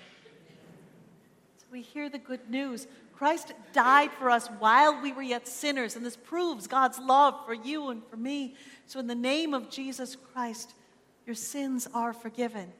[1.57, 2.87] So we hear the good news.
[3.19, 7.53] Christ died for us while we were yet sinners, and this proves God's love for
[7.53, 8.55] you and for me.
[8.85, 10.73] So, in the name of Jesus Christ,
[11.25, 12.71] your sins are forgiven.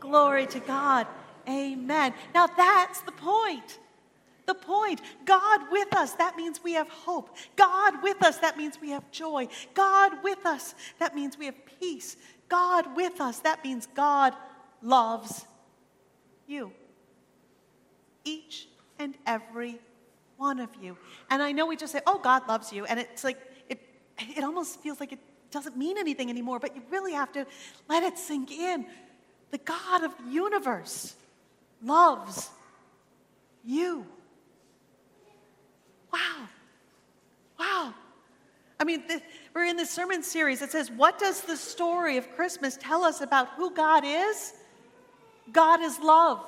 [0.00, 1.06] Glory to God.
[1.48, 2.12] Amen.
[2.34, 3.78] Now, that's the point.
[4.46, 5.00] The point.
[5.24, 7.36] God with us, that means we have hope.
[7.54, 9.46] God with us, that means we have joy.
[9.74, 12.16] God with us, that means we have peace.
[12.48, 14.34] God with us, that means God
[14.82, 15.46] loves
[16.46, 16.72] you.
[18.24, 18.68] Each
[18.98, 19.78] and every
[20.36, 20.96] one of you.
[21.30, 22.84] And I know we just say, oh, God loves you.
[22.84, 23.38] And it's like,
[23.68, 23.80] it,
[24.18, 25.20] it almost feels like it
[25.50, 27.46] doesn't mean anything anymore, but you really have to
[27.88, 28.86] let it sink in.
[29.50, 31.14] The God of the universe
[31.82, 32.50] loves
[33.64, 34.06] you.
[36.12, 36.48] Wow.
[37.58, 37.94] Wow.
[38.78, 39.22] I mean, the,
[39.54, 43.20] we're in this sermon series that says, What does the story of Christmas tell us
[43.20, 44.52] about who God is?
[45.52, 46.44] God is love.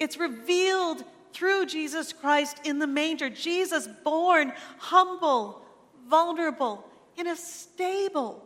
[0.00, 3.28] It's revealed through Jesus Christ in the manger.
[3.28, 5.62] Jesus born humble,
[6.08, 6.84] vulnerable,
[7.16, 8.44] in a stable.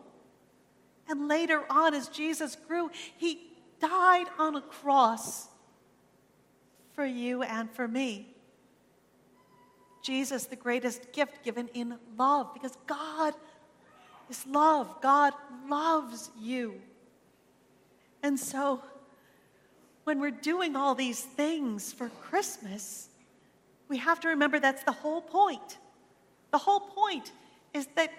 [1.08, 3.40] And later on, as Jesus grew, he
[3.80, 5.48] died on a cross
[6.94, 8.34] for you and for me.
[10.02, 13.34] Jesus, the greatest gift given in love, because God
[14.30, 15.00] is love.
[15.02, 15.32] God
[15.68, 16.80] loves you.
[18.22, 18.82] And so,
[20.04, 23.08] when we're doing all these things for Christmas,
[23.88, 25.78] we have to remember that's the whole point.
[26.50, 27.32] The whole point
[27.74, 28.10] is that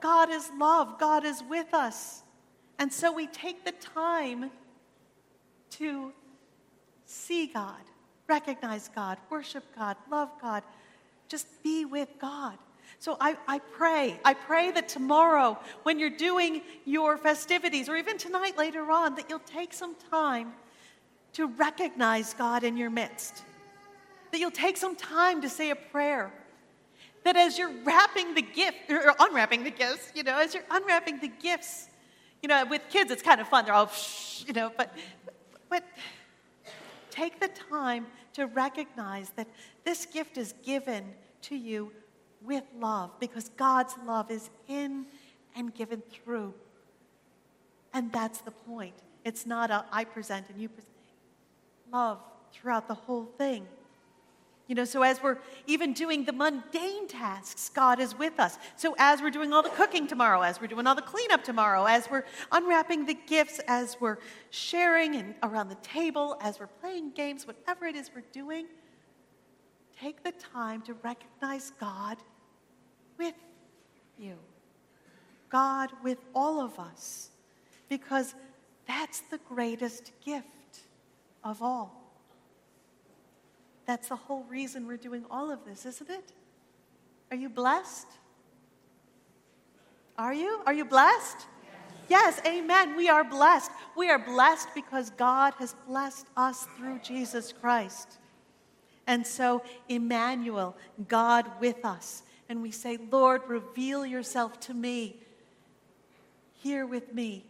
[0.00, 2.22] God is love, God is with us.
[2.78, 4.50] And so we take the time
[5.72, 6.12] to
[7.04, 7.80] see God,
[8.26, 10.62] recognize God, worship God, love God,
[11.28, 12.56] just be with God.
[13.00, 18.18] So I, I pray, I pray that tomorrow, when you're doing your festivities, or even
[18.18, 20.52] tonight later on, that you'll take some time
[21.32, 23.42] to recognize God in your midst.
[24.32, 26.30] That you'll take some time to say a prayer.
[27.24, 31.20] That as you're wrapping the gift, or unwrapping the gifts, you know, as you're unwrapping
[31.20, 31.88] the gifts,
[32.42, 33.64] you know, with kids it's kind of fun.
[33.64, 33.90] They're all,
[34.46, 34.94] you know, but,
[35.70, 35.84] but
[37.10, 39.48] take the time to recognize that
[39.84, 41.04] this gift is given
[41.42, 41.92] to you
[42.44, 45.06] with love because God's love is in
[45.54, 46.54] and given through.
[47.92, 48.94] And that's the point.
[49.24, 50.94] It's not a I present and you present.
[51.92, 52.18] Love
[52.52, 53.66] throughout the whole thing.
[54.70, 58.56] You know, so as we're even doing the mundane tasks, God is with us.
[58.76, 61.86] So as we're doing all the cooking tomorrow, as we're doing all the cleanup tomorrow,
[61.86, 62.22] as we're
[62.52, 64.18] unwrapping the gifts, as we're
[64.50, 68.66] sharing and around the table, as we're playing games, whatever it is we're doing,
[70.00, 72.18] take the time to recognize God
[73.20, 73.34] with
[74.18, 74.36] you.
[75.50, 77.30] God with all of us.
[77.88, 78.34] Because
[78.86, 80.80] That's the greatest gift
[81.44, 82.12] of all.
[83.86, 86.32] That's the whole reason we're doing all of this, isn't it?
[87.30, 88.08] Are you blessed?
[90.18, 90.60] Are you?
[90.66, 91.46] Are you blessed?
[92.08, 92.96] Yes, amen.
[92.96, 93.70] We are blessed.
[93.96, 98.18] We are blessed because God has blessed us through Jesus Christ.
[99.06, 102.24] And so, Emmanuel, God with us.
[102.50, 105.16] And we say, Lord, reveal yourself to me.
[106.54, 107.44] Here with me,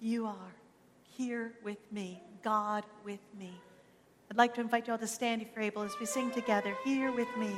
[0.00, 0.54] you are.
[1.16, 3.52] Here with me, God with me.
[4.28, 6.76] I'd like to invite you all to stand if you're able as we sing together,
[6.84, 7.50] Here with me.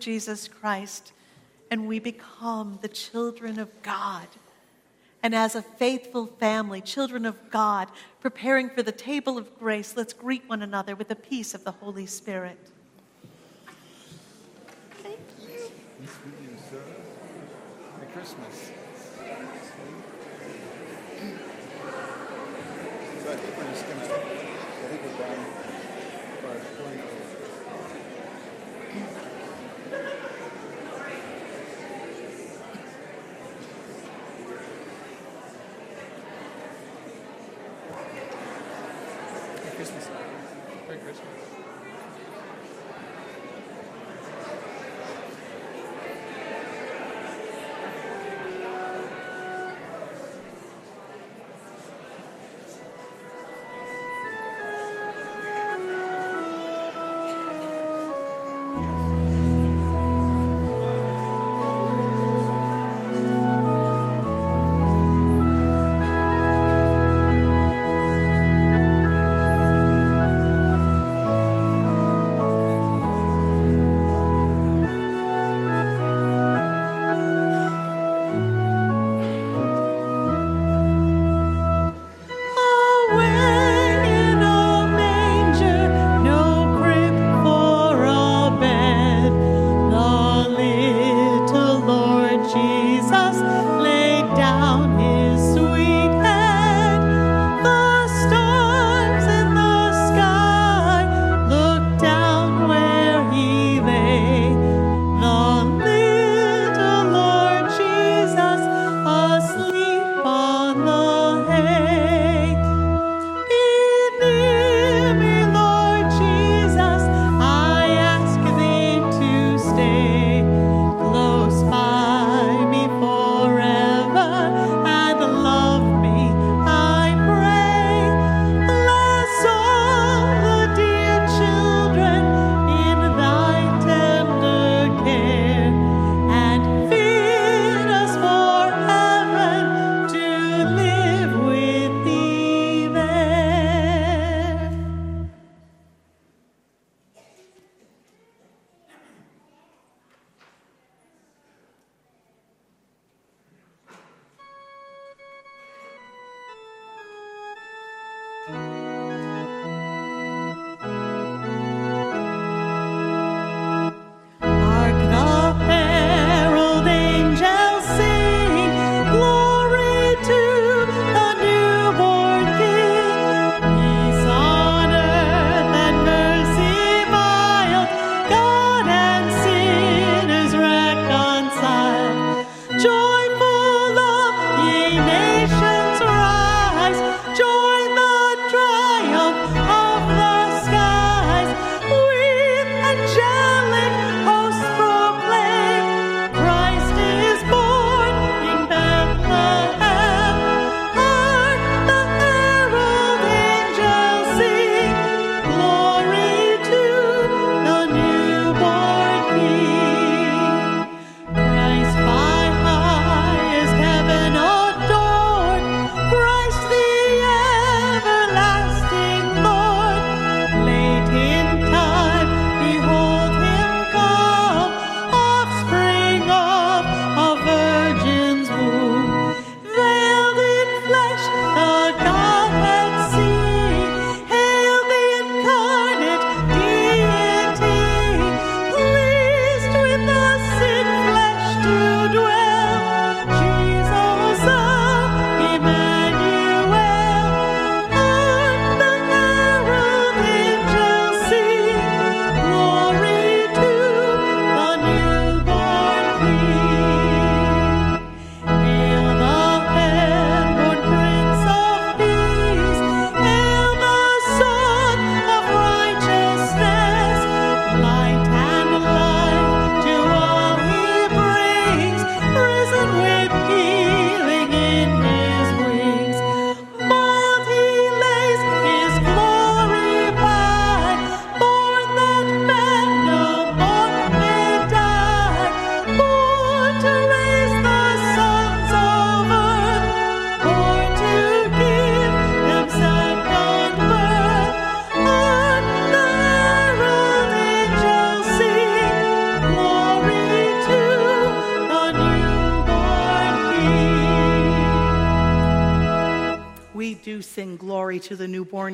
[0.00, 1.12] Jesus Christ,
[1.70, 4.26] and we become the children of God.
[5.22, 7.88] And as a faithful family, children of God,
[8.20, 11.72] preparing for the table of grace, let's greet one another with the peace of the
[11.72, 12.58] Holy Spirit.
[18.00, 18.70] Merry Christmas.
[23.22, 25.60] So I think we're just gonna, I think we're done.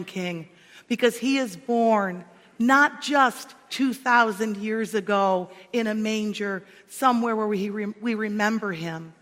[0.06, 0.48] King
[0.88, 2.24] because he is born
[2.58, 9.12] not just 2,000 years ago in a manger somewhere where we, re- we remember him,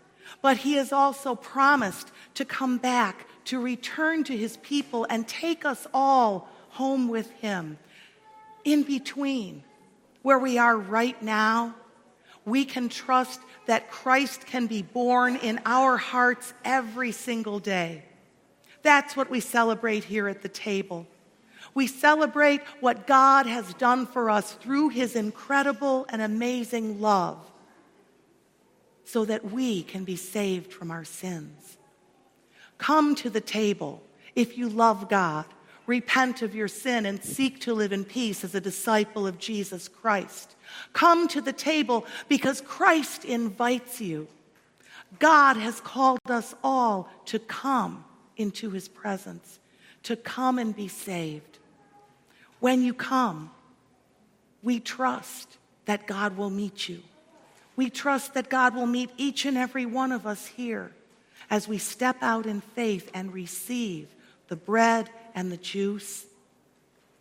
[0.41, 5.65] but he has also promised to come back, to return to his people, and take
[5.65, 7.77] us all home with him.
[8.63, 9.63] In between,
[10.21, 11.75] where we are right now,
[12.45, 18.03] we can trust that Christ can be born in our hearts every single day.
[18.85, 21.07] That's what we celebrate here at the table.
[21.73, 27.39] We celebrate what God has done for us through his incredible and amazing love
[29.03, 31.77] so that we can be saved from our sins.
[32.77, 34.03] Come to the table
[34.35, 35.45] if you love God,
[35.87, 39.87] repent of your sin, and seek to live in peace as a disciple of Jesus
[39.87, 40.55] Christ.
[40.93, 44.27] Come to the table because Christ invites you.
[45.17, 48.05] God has called us all to come
[48.37, 49.59] into his presence,
[50.03, 51.59] to come and be saved.
[52.59, 53.51] When you come,
[54.63, 57.01] we trust that God will meet you.
[57.75, 60.91] We trust that God will meet each and every one of us here
[61.49, 64.07] as we step out in faith and receive
[64.47, 66.25] the bread and the juice,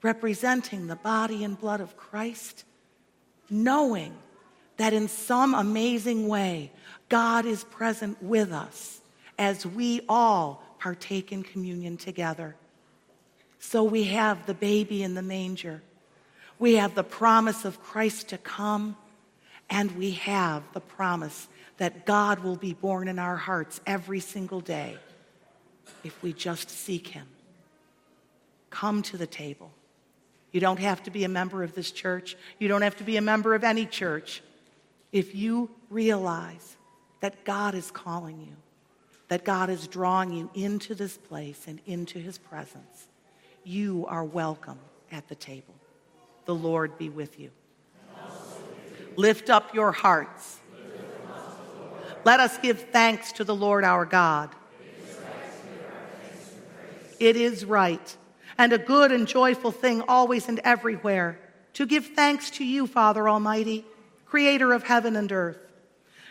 [0.03, 2.65] representing the body and blood of Christ,
[3.51, 4.15] knowing
[4.77, 6.71] that in some amazing way,
[7.09, 9.01] God is present with us
[9.39, 12.55] as we all partake in communion together.
[13.59, 15.81] So we have the baby in the manger.
[16.59, 18.95] We have the promise of Christ to come
[19.71, 24.61] and we have the promise that God will be born in our hearts every single
[24.61, 24.99] day
[26.05, 27.29] if we just seek Him.
[28.69, 29.71] Come to the table.
[30.53, 33.17] You don't have to be a member of this church, you don't have to be
[33.17, 34.43] a member of any church.
[35.13, 36.77] If you realize
[37.21, 38.55] that God is calling you,
[39.29, 43.09] that God is drawing you into this place and into His presence,
[43.65, 44.79] you are welcome
[45.11, 45.75] at the table.
[46.45, 47.51] The Lord be with you.
[49.17, 50.59] Lift up your hearts.
[52.25, 54.51] Let us give thanks to the Lord our God.
[57.21, 58.17] It is right
[58.59, 61.39] and a good and joyful thing always and everywhere
[61.75, 63.85] to give thanks to you, Father Almighty,
[64.27, 65.64] creator of heaven and earth.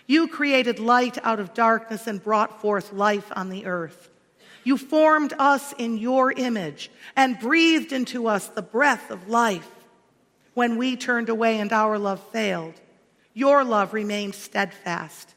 [0.08, 4.10] You created light out of darkness and brought forth life on the earth.
[4.64, 9.70] You formed us in your image and breathed into us the breath of life.
[10.54, 12.76] When we turned away and our love failed,
[13.34, 15.34] your love remained steadfast.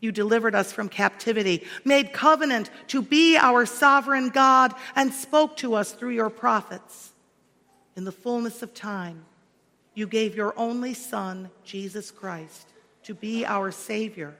[0.00, 5.74] You delivered us from captivity, made covenant to be our sovereign God, and spoke to
[5.74, 7.12] us through your prophets.
[7.96, 9.24] In the fullness of time,
[9.94, 12.68] you gave your only Son, Jesus Christ,
[13.08, 14.34] to be our Savior.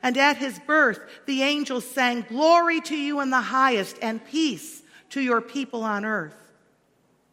[0.00, 4.84] And at his birth, the angels sang, Glory to you in the highest, and peace
[5.10, 6.36] to your people on earth.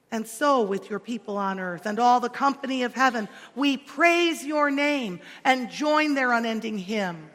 [0.09, 4.43] And so, with your people on earth and all the company of heaven, we praise
[4.43, 7.29] your name and join their unending hymn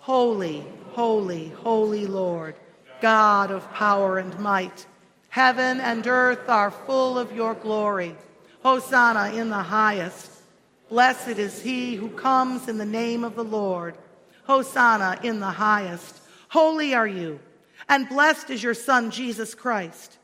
[0.00, 2.56] Holy, holy, holy Lord,
[3.00, 4.84] God of power and might.
[5.28, 8.16] Heaven and earth are full of your glory.
[8.64, 10.37] Hosanna in the highest.
[10.88, 13.96] Blessed is he who comes in the name of the Lord.
[14.44, 16.20] Hosanna in the highest.
[16.48, 17.38] Holy are you,
[17.88, 20.18] and blessed is your Son, Jesus Christ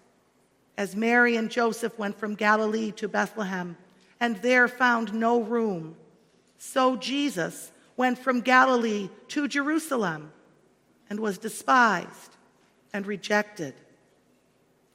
[0.77, 3.77] as Mary and Joseph went from Galilee to Bethlehem
[4.21, 5.97] and there found no room,
[6.59, 10.33] so Jesus went from Galilee to Jerusalem
[11.11, 12.37] and was despised
[12.93, 13.75] and rejected.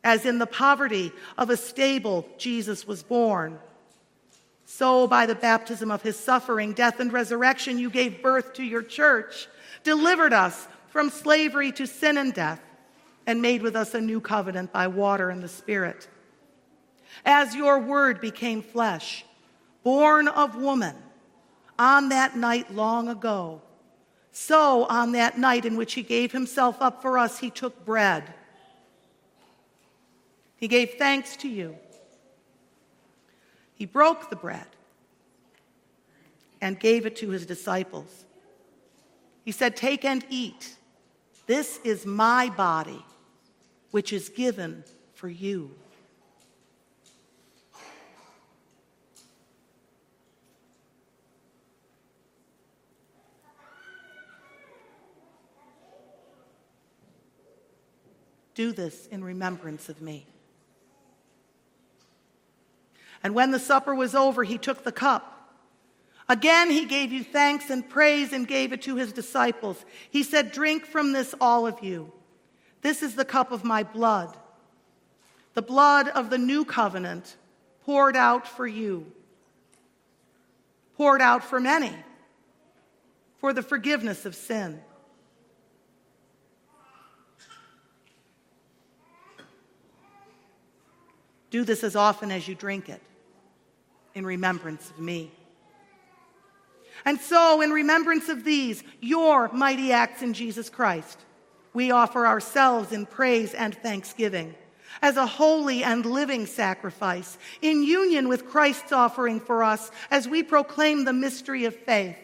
[0.03, 3.59] As in the poverty of a stable, Jesus was born.
[4.71, 8.83] So, by the baptism of his suffering, death, and resurrection, you gave birth to your
[8.83, 9.47] church,
[9.83, 12.61] delivered us from slavery to sin and death
[13.25, 16.07] and made with us a new covenant by water and the Spirit.
[17.25, 19.25] As your word became flesh,
[19.81, 20.95] born of woman,
[21.79, 23.63] on that night long ago,
[24.31, 28.35] so on that night in which he gave himself up for us, he took bread.
[30.57, 31.75] He gave thanks to you.
[33.79, 34.67] He broke the bread
[36.59, 38.25] and gave it to his disciples.
[39.45, 40.75] He said, Take and eat.
[41.47, 43.03] This is my body
[43.91, 45.71] which is given for you.
[58.55, 60.27] Do this in remembrance of me.
[63.23, 65.35] And when the supper was over, he took the cup.
[66.29, 69.83] Again, he gave you thanks and praise and gave it to his disciples.
[70.11, 72.11] He said, Drink from this, all of you.
[72.81, 74.37] This is the cup of my blood,
[75.53, 77.35] the blood of the new covenant
[77.83, 79.11] poured out for you,
[80.95, 81.93] poured out for many
[83.39, 84.79] for the forgiveness of sin.
[91.49, 93.01] Do this as often as you drink it
[94.19, 95.31] in remembrance of me.
[97.05, 101.17] And so, in remembrance of these, your mighty acts in Jesus Christ,
[101.73, 104.53] we offer ourselves in praise and thanksgiving
[105.01, 110.43] as a holy and living sacrifice, in union with Christ's offering for us as we
[110.43, 112.17] proclaim the mystery of faith.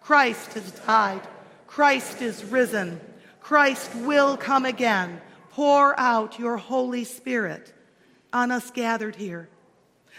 [0.00, 1.22] Christ has died,
[1.66, 3.00] Christ is risen,
[3.40, 5.20] Christ will come again.
[5.50, 7.72] Pour out your Holy Spirit
[8.32, 9.48] on us gathered here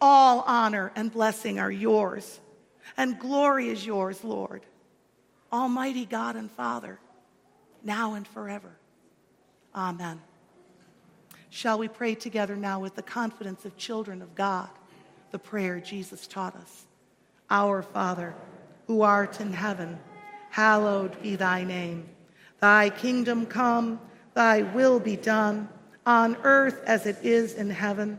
[0.00, 2.40] all honor and blessing are yours,
[2.96, 4.62] and glory is yours, Lord,
[5.52, 6.98] Almighty God and Father,
[7.82, 8.76] now and forever.
[9.74, 10.20] Amen.
[11.50, 14.68] Shall we pray together now with the confidence of children of God,
[15.30, 16.84] the prayer Jesus taught us?
[17.48, 18.34] Our Father,
[18.86, 19.98] who art in heaven,
[20.50, 22.08] hallowed be thy name.
[22.60, 24.00] Thy kingdom come,
[24.34, 25.68] thy will be done,
[26.04, 28.18] on earth as it is in heaven.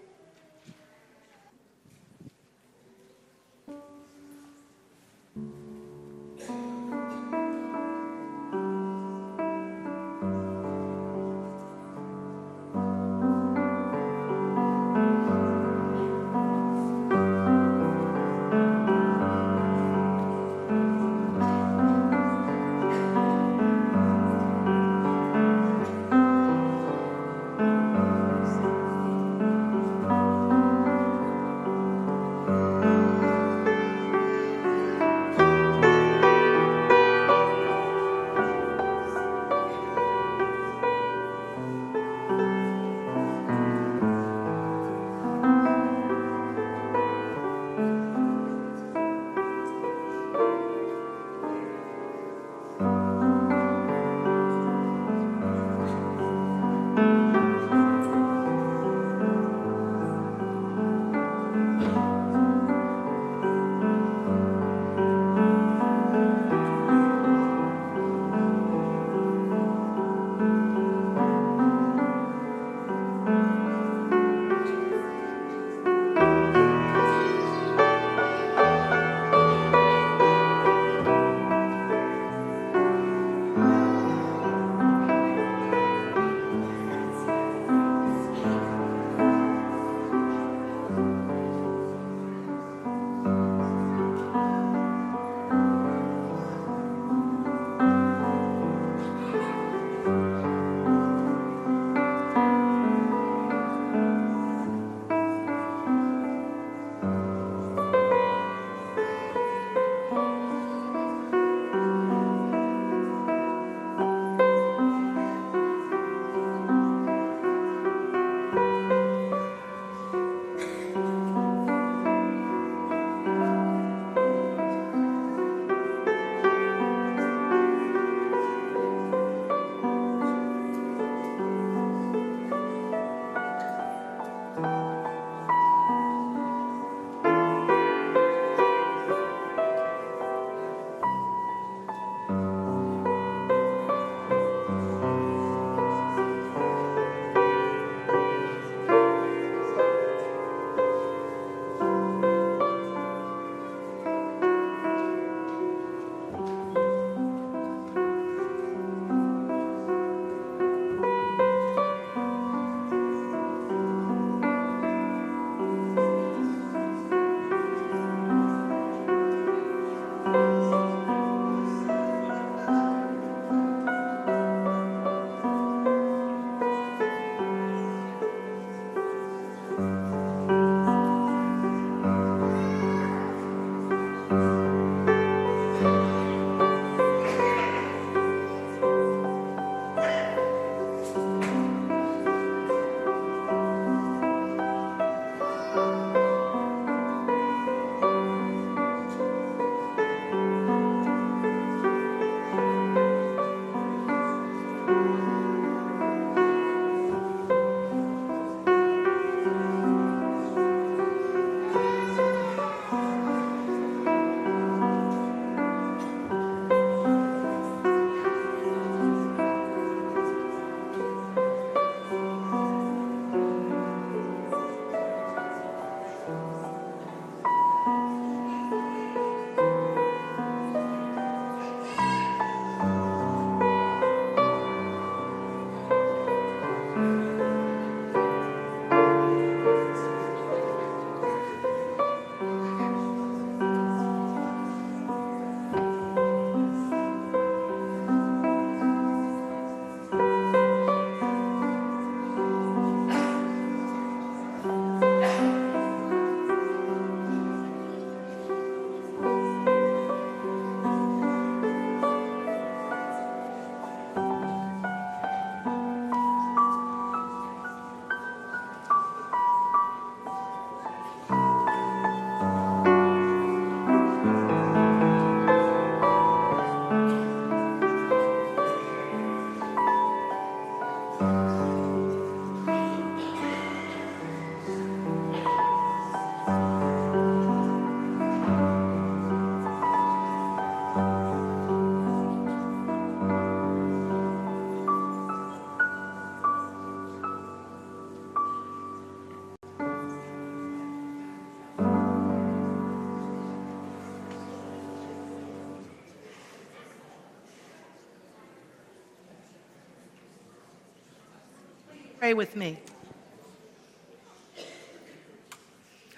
[312.21, 312.77] Pray with me.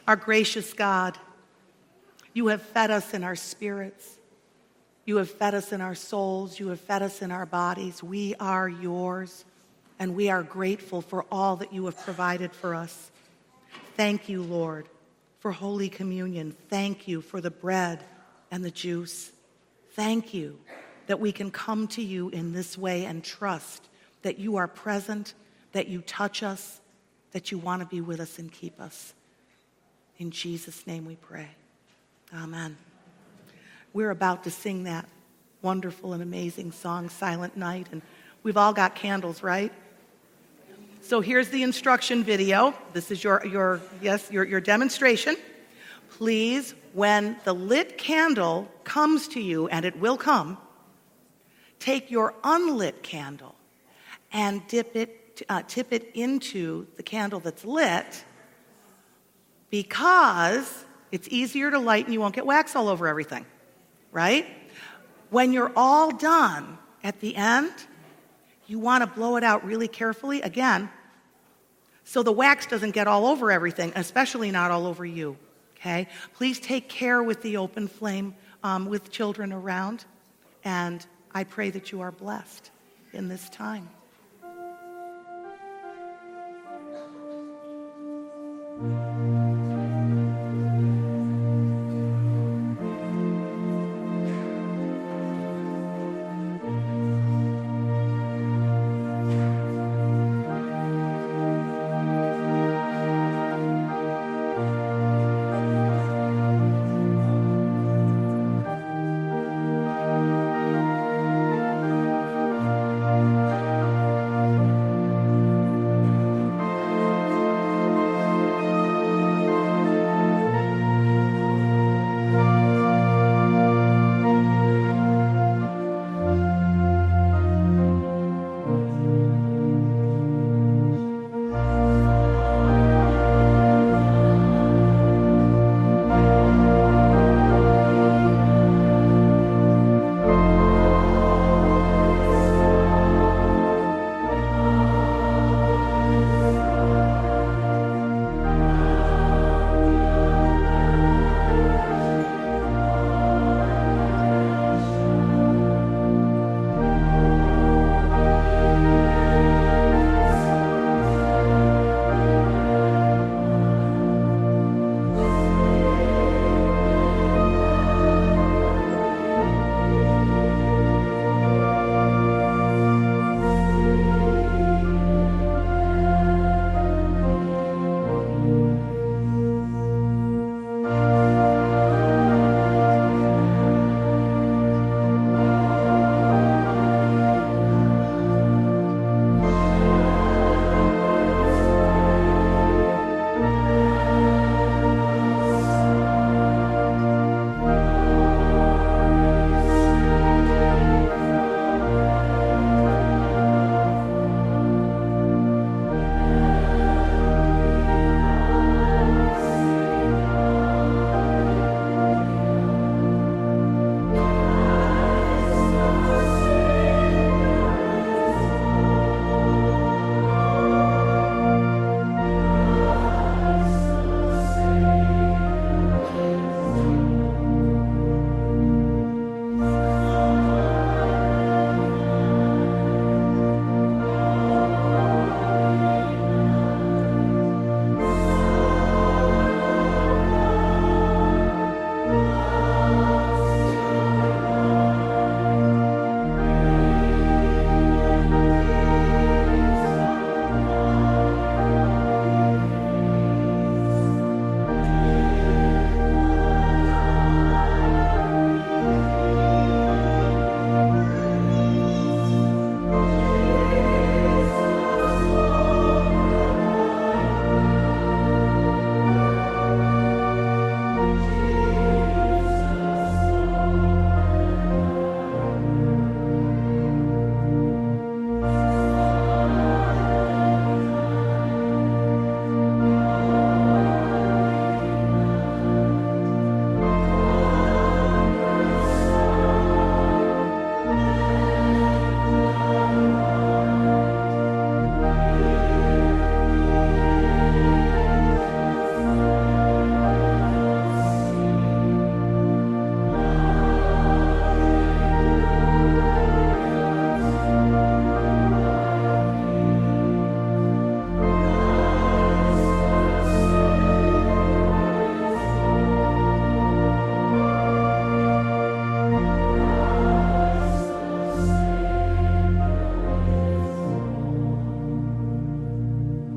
[0.05, 1.17] Our gracious God,
[2.33, 4.17] you have fed us in our spirits.
[5.05, 6.59] You have fed us in our souls.
[6.59, 8.03] You have fed us in our bodies.
[8.03, 9.45] We are yours,
[9.97, 13.09] and we are grateful for all that you have provided for us.
[13.95, 14.89] Thank you, Lord,
[15.39, 16.53] for Holy Communion.
[16.67, 18.03] Thank you for the bread
[18.51, 19.31] and the juice.
[19.93, 20.59] Thank you
[21.07, 23.87] that we can come to you in this way and trust
[24.21, 25.33] that you are present,
[25.73, 26.79] that you touch us,
[27.31, 29.13] that you want to be with us and keep us.
[30.17, 31.49] In Jesus' name we pray.
[32.33, 32.77] Amen.
[33.91, 35.07] We're about to sing that
[35.61, 38.01] wonderful and amazing song, Silent Night, and
[38.41, 39.71] we've all got candles, right?
[41.01, 42.73] So here's the instruction video.
[42.93, 45.35] This is your, your yes, your, your demonstration.
[46.11, 50.57] Please, when the lit candle comes to you, and it will come,
[51.79, 53.55] take your unlit candle
[54.31, 58.23] and dip it, uh, tip it into the candle that's lit
[59.69, 63.45] because it's easier to light and you won't get wax all over everything,
[64.11, 64.45] right?
[65.29, 67.71] When you're all done at the end,
[68.67, 70.89] you want to blow it out really carefully again
[72.03, 75.37] so the wax doesn't get all over everything, especially not all over you.
[75.77, 76.07] Okay?
[76.35, 80.05] Please take care with the open flame um, with children around,
[80.63, 82.71] and I pray that you are blessed
[83.13, 83.89] in this time.
[88.83, 89.42] Música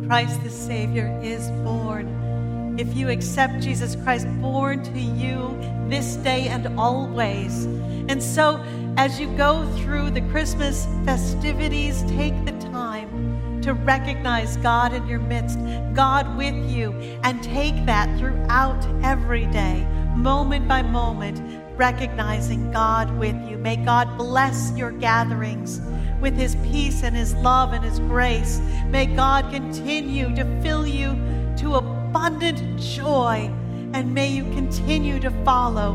[0.07, 2.77] Christ the Savior is born.
[2.79, 5.59] If you accept Jesus Christ born to you
[5.89, 7.65] this day and always.
[8.09, 8.63] And so,
[8.97, 15.19] as you go through the Christmas festivities, take the time to recognize God in your
[15.19, 15.59] midst,
[15.93, 16.93] God with you,
[17.25, 19.85] and take that throughout every day,
[20.15, 21.41] moment by moment,
[21.77, 23.59] recognizing God with you.
[23.59, 25.81] May God bless your gatherings
[26.21, 28.61] with his peace and his love and his grace.
[28.87, 31.15] May God continue to fill you
[31.59, 33.51] to abundant joy,
[33.93, 35.95] and may you continue to follow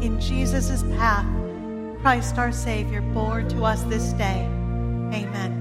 [0.00, 1.26] in Jesus' path,
[2.00, 4.44] Christ our Savior, born to us this day.
[5.12, 5.59] Amen.